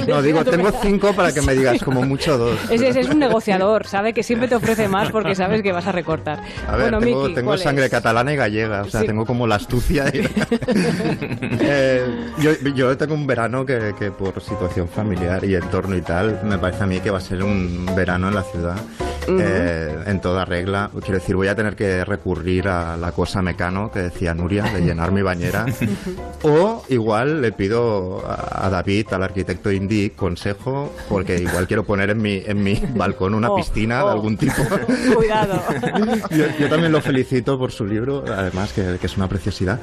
[0.07, 2.59] No, digo, tengo cinco para que me digas como mucho dos.
[2.69, 5.87] Es, es, es un negociador, sabe que siempre te ofrece más porque sabes que vas
[5.87, 6.41] a recortar.
[6.67, 7.91] A ver, bueno, tengo, Miki, tengo ¿cuál sangre es?
[7.91, 10.11] catalana y gallega, o sea, tengo como la astucia.
[11.69, 12.05] Eh,
[12.39, 16.57] yo, yo tengo un verano que, que por situación familiar y entorno y tal, me
[16.57, 18.75] parece a mí que va a ser un verano en la ciudad.
[19.29, 23.89] Eh, en toda regla, quiero decir, voy a tener que recurrir a la cosa mecano
[23.89, 25.65] que decía Nuria, de llenar mi bañera.
[26.43, 32.21] O igual le pido a David, al arquitecto indie, consejo, porque igual quiero poner en
[32.21, 34.07] mi, en mi balcón una Oh, piscina oh.
[34.07, 34.61] de algún tipo.
[35.15, 35.61] Cuidado.
[36.29, 39.79] Yo, yo también lo felicito por su libro, además que, que es una preciosidad.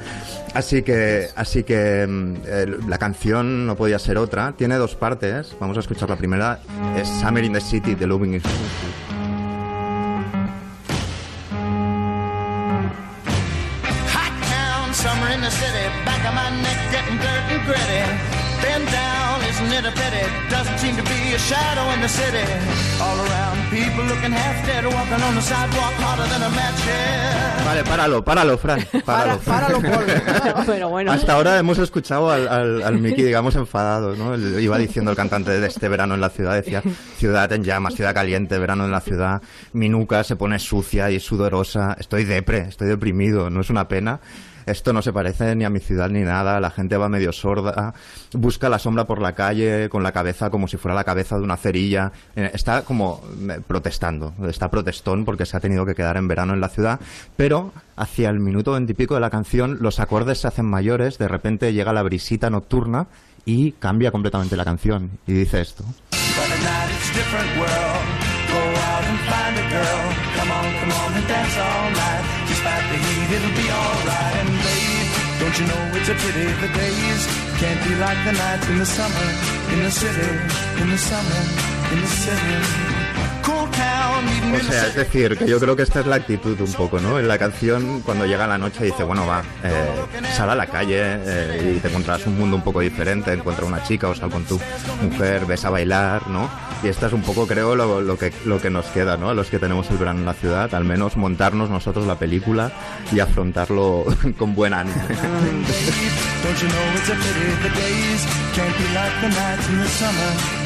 [0.53, 2.05] Así que, así que
[2.45, 4.53] eh, la canción no podía ser otra.
[4.53, 5.55] Tiene dos partes.
[5.59, 6.59] Vamos a escuchar la primera.
[6.97, 8.43] Es Summer in the City de Loving is.
[20.85, 22.45] To be a shadow in the city.
[23.01, 27.65] All around, people looking half dead, walking on the sidewalk harder than a match head.
[27.65, 28.79] Vale, páralo, páralo, Fran.
[29.03, 29.39] Páralo.
[29.39, 30.05] Páralo, Paul.
[30.67, 31.11] Pero bueno.
[31.11, 34.37] Hasta ahora hemos escuchado al, al, al Mickey, digamos, enfadado, ¿no?
[34.59, 36.83] Iba diciendo el cantante de este verano en la ciudad, decía,
[37.17, 39.41] ciudad en llamas, ciudad caliente, verano en la ciudad,
[39.73, 44.19] mi nuca se pone sucia y sudorosa, estoy depre, estoy deprimido, no es una pena.
[44.65, 47.93] Esto no se parece ni a mi ciudad ni nada, la gente va medio sorda,
[48.33, 51.43] busca la sombra por la calle con la cabeza como si fuera la cabeza de
[51.43, 56.17] una cerilla, Eh, está como eh, protestando, está protestón porque se ha tenido que quedar
[56.17, 56.99] en verano en la ciudad,
[57.37, 61.73] pero hacia el minuto veintipico de la canción los acordes se hacen mayores, de repente
[61.73, 63.07] llega la brisita nocturna
[63.45, 65.83] y cambia completamente la canción y dice esto.
[73.25, 74.34] But
[75.55, 77.21] don't you know it's a pity the days
[77.59, 79.27] can't be like the nights in the summer,
[79.71, 80.29] in the city,
[80.81, 81.41] in the summer,
[81.93, 82.55] in the city.
[83.41, 83.94] Cool town,
[84.55, 87.19] O sea, es decir, que yo creo que esta es la actitud un poco, ¿no?
[87.19, 91.01] En la canción, cuando llega la noche, dice, bueno, va, eh, sal a la calle
[91.01, 94.45] eh, y te encontrarás un mundo un poco diferente, encuentra una chica o sal con
[94.45, 94.59] tu
[95.01, 96.49] mujer, ves a bailar, ¿no?
[96.83, 99.29] Y esta es un poco, creo, lo, lo que, lo que nos queda, ¿no?
[99.29, 102.71] A los que tenemos el verano en la ciudad, al menos montarnos nosotros la película
[103.11, 104.05] y afrontarlo
[104.37, 105.01] con buen ánimo.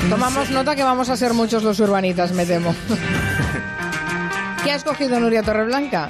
[0.09, 2.75] Tomamos nota que vamos a ser muchos los urbanitas, me temo.
[4.63, 6.09] ¿Qué ha escogido Nuria Torreblanca?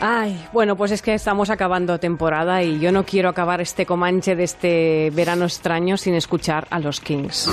[0.00, 4.34] Ay, bueno, pues es que estamos acabando temporada y yo no quiero acabar este comanche
[4.34, 7.50] de este verano extraño sin escuchar a los Kings.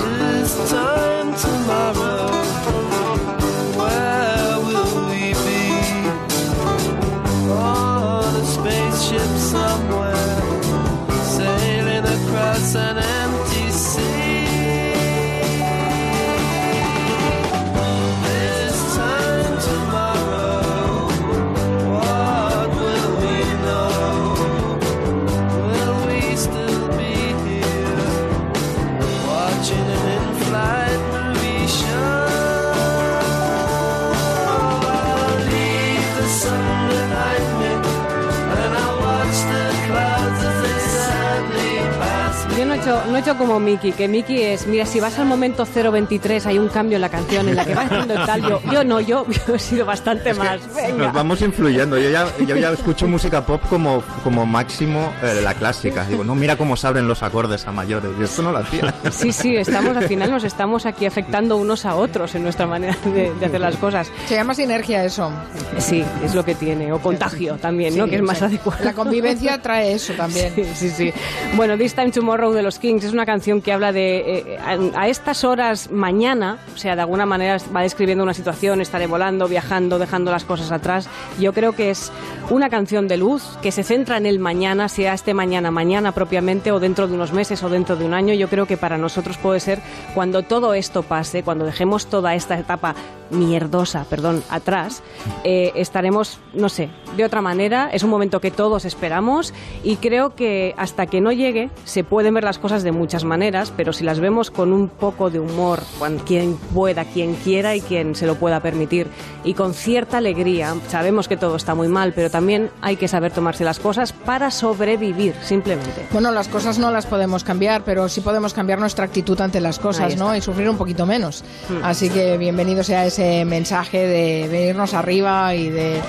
[43.18, 45.66] He hecho, no he hecho como Miki, que Miki es, mira, si vas al momento
[45.66, 48.84] 023 hay un cambio en la canción en la que va haciendo tal, yo, yo
[48.84, 50.60] no, yo, yo he sido bastante más.
[50.74, 51.06] Venga.
[51.06, 51.98] Nos vamos influyendo.
[51.98, 56.04] Yo ya, yo ya escucho música pop como, como máximo eh, la clásica.
[56.04, 58.10] Digo, no, mira cómo se abren los acordes a mayores.
[58.18, 58.94] Y esto no lo hacía.
[59.10, 62.96] Sí, sí, estamos al final nos estamos aquí afectando unos a otros en nuestra manera
[63.04, 64.10] de, de hacer las cosas.
[64.26, 65.32] Se llama sinergia eso.
[65.78, 68.04] Sí, es lo que tiene, o contagio también, ¿no?
[68.04, 68.44] Sí, que es más sí.
[68.44, 68.84] adecuado.
[68.84, 70.52] La convivencia trae eso también.
[70.58, 71.12] Sí, sí, sí.
[71.56, 75.02] Bueno, This Time Tomorrow de los Kings es una canción que habla de eh, a,
[75.02, 79.48] a estas horas mañana, o sea, de alguna manera va describiendo una situación, estaré volando,
[79.48, 81.08] viajando, dejando las cosas atrás.
[81.40, 82.12] Yo creo que es
[82.50, 86.72] una canción de luz que se centra en el mañana, sea este mañana, mañana propiamente,
[86.72, 88.34] o dentro de unos meses o dentro de un año.
[88.34, 89.80] Yo creo que para nosotros puede ser
[90.14, 92.94] cuando todo esto pase, cuando dejemos toda esta etapa
[93.30, 95.02] mierdosa, perdón, atrás,
[95.44, 97.90] eh, estaremos, no sé, de otra manera.
[97.92, 99.52] Es un momento que todos esperamos
[99.84, 103.72] y creo que hasta que no llegue se pueden ver las cosas de muchas maneras,
[103.76, 105.80] pero si las vemos con un poco de humor,
[106.26, 109.06] quien pueda, quien quiera y quien se lo pueda permitir,
[109.44, 113.32] y con cierta alegría, sabemos que todo está muy mal, pero también hay que saber
[113.32, 116.06] tomarse las cosas para sobrevivir, simplemente.
[116.12, 119.78] Bueno, las cosas no las podemos cambiar, pero sí podemos cambiar nuestra actitud ante las
[119.78, 120.08] cosas.
[120.16, 120.34] ¿no?
[120.34, 121.44] Y sufrir un poquito menos.
[121.68, 121.84] Hmm.
[121.84, 126.00] Así que bienvenido sea ese mensaje de venirnos arriba y de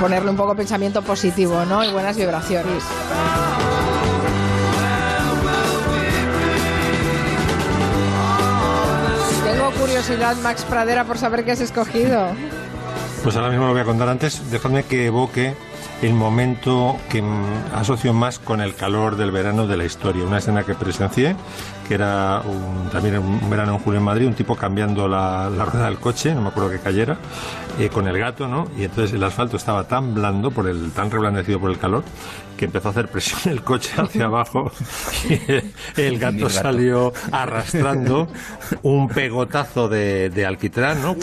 [0.00, 1.84] ponerle un poco pensamiento positivo, ¿no?
[1.84, 2.82] Y buenas vibraciones.
[3.58, 3.73] Tengo
[10.06, 12.28] curiosidad, Max Pradera, por saber qué has escogido.
[13.22, 14.50] Pues ahora mismo lo voy a contar antes.
[14.50, 15.54] Dejadme que evoque
[16.02, 17.22] el momento que
[17.74, 20.24] asocio más con el calor del verano de la historia.
[20.24, 21.34] Una escena que presencié,
[21.88, 25.64] que era un- también un verano en julio en Madrid, un tipo cambiando la, la
[25.64, 27.16] rueda del coche, no me acuerdo que cayera,
[27.78, 28.68] eh, con el gato, ¿no?
[28.78, 32.04] Y entonces el asfalto estaba tan blando, por el, tan reblandecido por el calor,
[32.56, 34.70] que empezó a hacer presión el coche hacia abajo
[35.96, 36.50] y el gato gato.
[36.50, 38.28] salió arrastrando
[38.82, 41.16] un pegotazo de, de alquitrán, ¿no?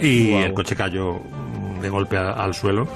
[0.00, 1.20] Y el coche cayó
[1.80, 2.86] de golpe a- al suelo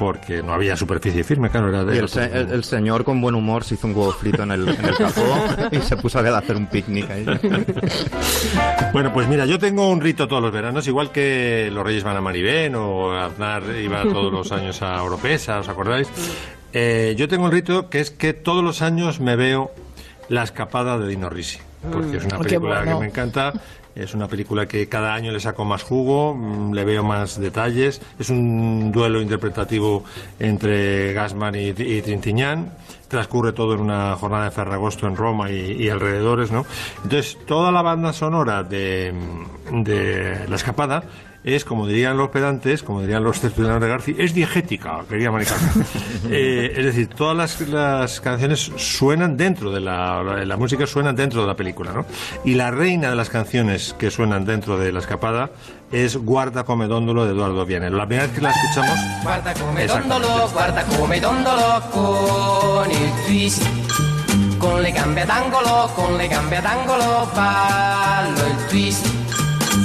[0.00, 3.20] porque no había superficie firme, claro, era de Y el, se- el- el señor con
[3.20, 6.18] buen humor se hizo un huevo frito en el, en el capó y se puso
[6.20, 7.26] a hacer un picnic ahí.
[8.92, 12.16] Bueno, pues mira, yo tengo un rito todos los veranos, igual que los Reyes van
[12.16, 16.08] a Maribén o Aznar iba todos los años a Oropesa, ¿os acordáis?
[16.72, 19.70] Eh, yo tengo un rito que es que todos los años me veo
[20.28, 21.58] La escapada de Dino Risi,
[21.92, 22.92] porque es una Mm, película bueno.
[22.98, 23.52] que me encanta.
[23.94, 28.00] Es una película que cada año le saco más jugo, mm, le veo más detalles.
[28.18, 30.04] Es un duelo interpretativo
[30.38, 32.02] entre Gassman y, y.
[33.08, 36.64] Transcurre todo en una jornada de Ferragosto en Roma y, alrededores, ¿no?
[37.02, 39.12] Entonces, toda la banda sonora de
[40.48, 41.02] La Escapada
[41.42, 45.70] es, como dirían los pedantes, como dirían los tertulianos de Garci, es diegética, quería Maricarmen.
[46.32, 51.12] Eh, es decir, todas las, las canciones suenan dentro de la, la, la música suena
[51.12, 52.04] dentro de la película, ¿no?
[52.44, 55.50] Y la reina de las canciones que suenan dentro de La Escapada
[55.90, 57.96] es Guarda come dondolo de Eduardo Vianello.
[57.96, 58.98] La primera vez que la escuchamos...
[59.22, 60.26] Guarda come Exactamente.
[60.26, 63.62] dondolo, guarda come dondolo con il twist.
[64.58, 69.19] Con le gambe ad angolo, con le gambe ad angolo ballo il twist.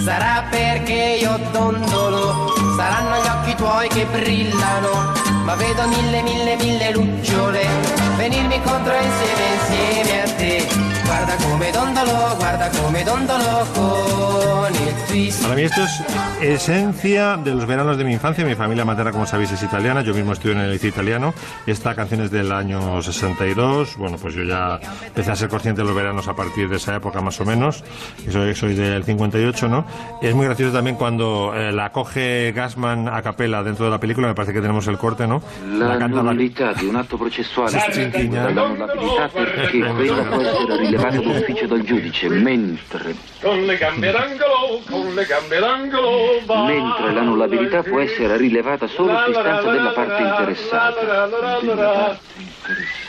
[0.05, 6.91] Sarà perché io dondolo, saranno gli occhi tuoi che brillano, ma vedo mille, mille, mille
[6.91, 7.94] lucciole
[8.29, 10.67] venirmi incontro insieme, insieme a te.
[11.05, 15.43] Guarda come dondolo, guarda come dondolo con il twist.
[15.43, 16.03] Para mí esto es
[16.41, 18.43] esencia de los veranos de mi infancia.
[18.43, 20.01] Mi familia materna, como sabéis, es italiana.
[20.01, 21.35] Yo mismo estudio en el liceo italiano.
[21.67, 23.97] Esta canción es del año 62.
[23.97, 26.95] Bueno, pues yo ya empecé a ser consciente de los veranos a partir de esa
[26.95, 27.83] época más o menos.
[28.31, 29.85] Soy, soy del 58, ¿no?
[30.23, 34.27] Es muy gracioso también cuando eh, la coge Gassman a capela dentro de la película.
[34.27, 35.43] Me parece que tenemos el corte, ¿no?
[35.77, 38.27] La canta nullità di un atto processuale Sì, sì.
[38.27, 45.13] dall'annullabilità perché quella può essere rilevata d'ufficio dal giudice, mentre, Con le gambe d'angolo, con
[45.13, 52.19] le gambe d'angolo mentre l'annullabilità può essere rilevata solo su istanza della parte interessata.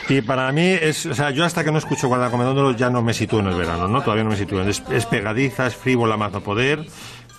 [0.09, 3.01] Y para mí es, o sea, yo hasta que no escucho Guarda Comedóndolo ya no
[3.01, 4.01] me sitúo en el verano, ¿no?
[4.01, 4.61] Todavía no me sitúo.
[4.61, 6.85] Es, es pegadiza, es frívola más no poder,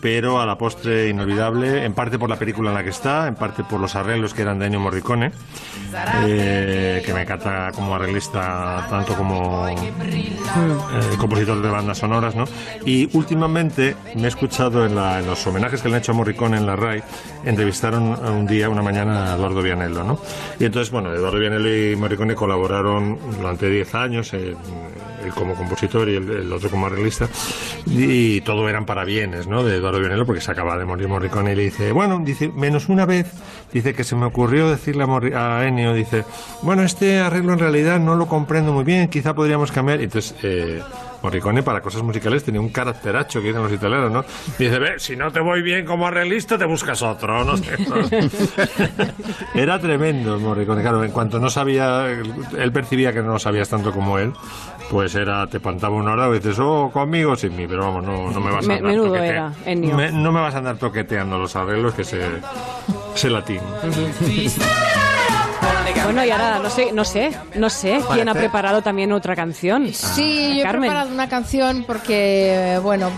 [0.01, 3.35] pero a la postre inolvidable, en parte por la película en la que está, en
[3.35, 5.33] parte por los arreglos que eran de Ennio Morricone,
[6.27, 9.77] eh, que me encanta como arreglista tanto como eh,
[11.19, 12.45] compositor de bandas sonoras, ¿no?
[12.85, 16.15] Y últimamente me he escuchado en, la- en los homenajes que le han hecho a
[16.15, 17.03] Morricone en la RAI,
[17.45, 20.21] entrevistaron un día, una mañana a Eduardo Vianello, ¿no?
[20.61, 24.55] Y entonces, bueno, Eduardo Vianello y Morricone colaboraron durante 10 años, eh,
[25.29, 27.29] él como compositor y el, el otro como arreglista,
[27.87, 29.63] y, todo eran para bienes, ¿no?
[29.65, 32.89] De Eduardo Vianello, porque se acaba de morir Morricone y le dice, bueno, dice, menos
[32.89, 33.31] una vez,
[33.73, 36.25] dice que se me ocurrió decirle a, Morri- a Ennio, dice,
[36.63, 40.01] bueno, este arreglo en realidad no lo comprendo muy bien, quizá podríamos cambiar.
[40.01, 40.83] Entonces, eh,
[41.23, 44.25] Morricone para cosas musicales tenía un caracteracho que dicen los italianos, ¿no?
[44.59, 47.77] Dice, ve, si no te voy bien como arreglista, te buscas otro, no sé.
[49.55, 54.19] Era tremendo Morricone, claro, en cuanto no sabía, él percibía que no sabías tanto como
[54.19, 54.33] él,
[54.91, 58.31] pues era, te plantaba una hora y dices, oh, conmigo, sin mí, pero vamos, no,
[58.31, 59.95] no me vas a andar menudo toquete- era, Ennio.
[59.97, 62.21] me- no me vas a andar toqueteando los arreglos que sé,
[63.15, 63.61] sé latín.
[66.05, 69.93] Bueno, y ahora no sé, no sé, no sé quién ha preparado también otra canción.
[69.93, 70.83] Sí, yo he Carmen.
[70.91, 73.11] preparado una canción porque, bueno,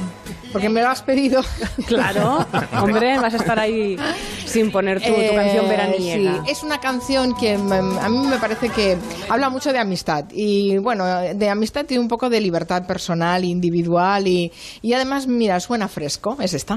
[0.52, 1.42] porque me lo has pedido.
[1.86, 2.46] Claro,
[2.80, 3.96] hombre, vas a estar ahí
[4.44, 6.44] sin poner tu, tu Eh, canción veraniega.
[6.44, 8.96] Sí, es una canción que a mí me parece que
[9.28, 14.26] habla mucho de amistad y bueno, de amistad y un poco de libertad personal, individual
[14.28, 16.76] y, y además, mira, suena fresco, es esta.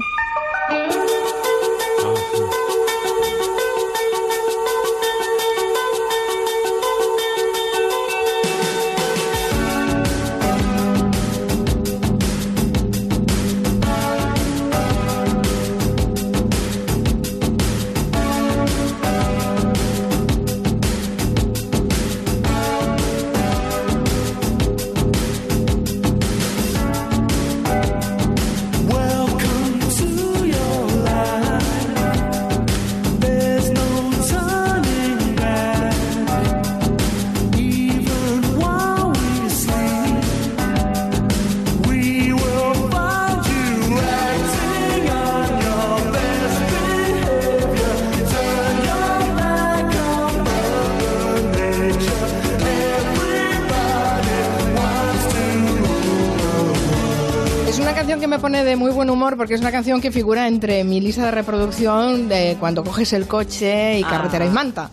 [59.24, 63.12] Humor porque es una canción que figura entre mi lista de reproducción de cuando coges
[63.14, 64.08] el coche y Ah.
[64.10, 64.90] carretera y manta.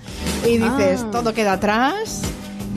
[0.47, 1.09] Y dices, Ah.
[1.11, 2.21] todo queda atrás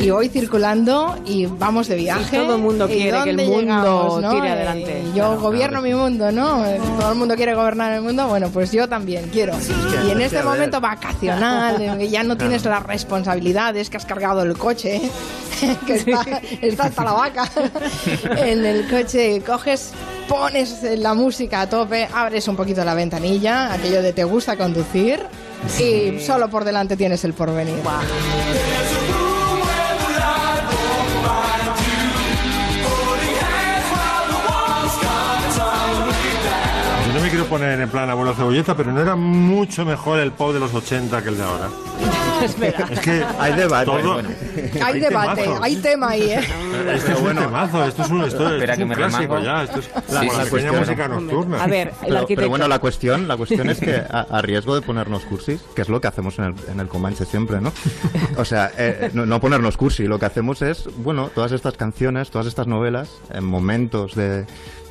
[0.00, 2.38] y voy circulando y vamos de viaje.
[2.38, 4.30] todo el mundo ¿Y quiere que el mundo llegamos, no?
[4.32, 5.02] tire adelante.
[5.04, 6.66] y yo Claro, gobierno mi mundo, ¿no?
[6.66, 8.26] Eh, Todo el mundo quiere gobernar el mundo.
[8.26, 9.54] Bueno, pues yo también quiero.
[10.06, 14.42] Y en este momento vacacional, en que ya no tienes las responsabilidades, que has cargado
[14.42, 15.00] el coche,
[15.86, 17.48] que está, está hasta la vaca
[18.38, 19.92] en el coche, coges,
[20.28, 25.20] pones la música a tope, abres un poquito la ventanilla, aquello de te gusta conducir,
[25.78, 27.76] y solo por delante tienes el porvenir.
[37.06, 40.32] Yo no me quiero poner en plan abuelo cebolleta, pero no era mucho mejor el
[40.32, 41.68] pop de los 80 que el de ahora.
[42.42, 42.86] Espera.
[42.90, 43.86] Es que Hay debate.
[43.86, 44.28] todo- bueno.
[44.84, 45.62] Hay debate, temazos.
[45.64, 46.40] hay tema ahí, ¿eh?
[46.94, 49.38] Esto es un temazo, esto es un, esto, Espera esto es que un me clásico
[49.40, 49.62] ya.
[49.64, 50.78] Esto es la, sí, la cuestión.
[50.78, 51.62] música nocturna.
[51.62, 52.34] A ver, el Pero, arquitecto.
[52.40, 55.82] pero bueno, la cuestión, la cuestión es que a, a riesgo de ponernos cursis, que
[55.82, 57.72] es lo que hacemos en el, en el Comanche siempre, ¿no?
[58.36, 62.30] O sea, eh, no, no ponernos cursi, lo que hacemos es, bueno, todas estas canciones,
[62.30, 64.44] todas estas novelas, en momentos de,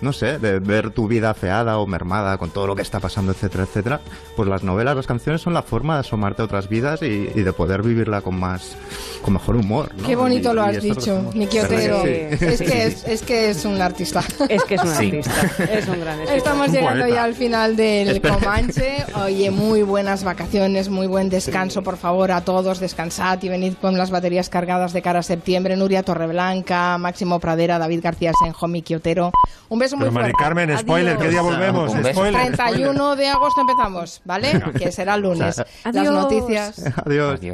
[0.04, 3.32] no sé, de ver tu vida afeada o mermada con todo lo que está pasando,
[3.32, 4.02] etcétera, etcétera,
[4.36, 7.42] pues las novelas, las canciones son la forma de asomarte a otras vidas y, y
[7.44, 8.76] de poder vivirla con más,
[9.24, 10.08] con mejor humor, ¿no?
[10.08, 11.32] Qué bonito Y- lo has dicho.
[11.34, 12.04] Niki ¿Verdad que Otero.
[12.04, 12.46] sí?
[12.46, 14.22] Es que es, es que es un artista.
[14.50, 15.06] Es que es un Sí.
[15.06, 16.38] artista, es un gran escritor.
[16.38, 17.16] Estamos Un llegando poeta.
[17.16, 18.36] ya al final del Espera.
[18.36, 19.06] Comanche.
[19.24, 22.80] Oye, muy buenas vacaciones, muy buen descanso, por favor, a todos.
[22.80, 25.76] Descansad y venid con las baterías cargadas de cara a septiembre.
[25.78, 29.32] Nuria Torreblanca, Máximo Pradera, David García Senjo, Miki Otero.
[29.70, 30.44] Un beso muy Pero Mari fuerte.
[30.44, 31.54] Carmen, spoiler, ¿qué día Adiós.
[31.56, 31.92] volvemos?
[31.92, 32.12] Un beso.
[32.20, 34.62] Spoiler, 31 de agosto empezamos, ¿vale?
[34.78, 35.58] Que será el lunes.
[35.84, 36.14] Las Adiós.
[36.14, 36.80] noticias.
[37.06, 37.40] Adiós.
[37.40, 37.52] Adiós.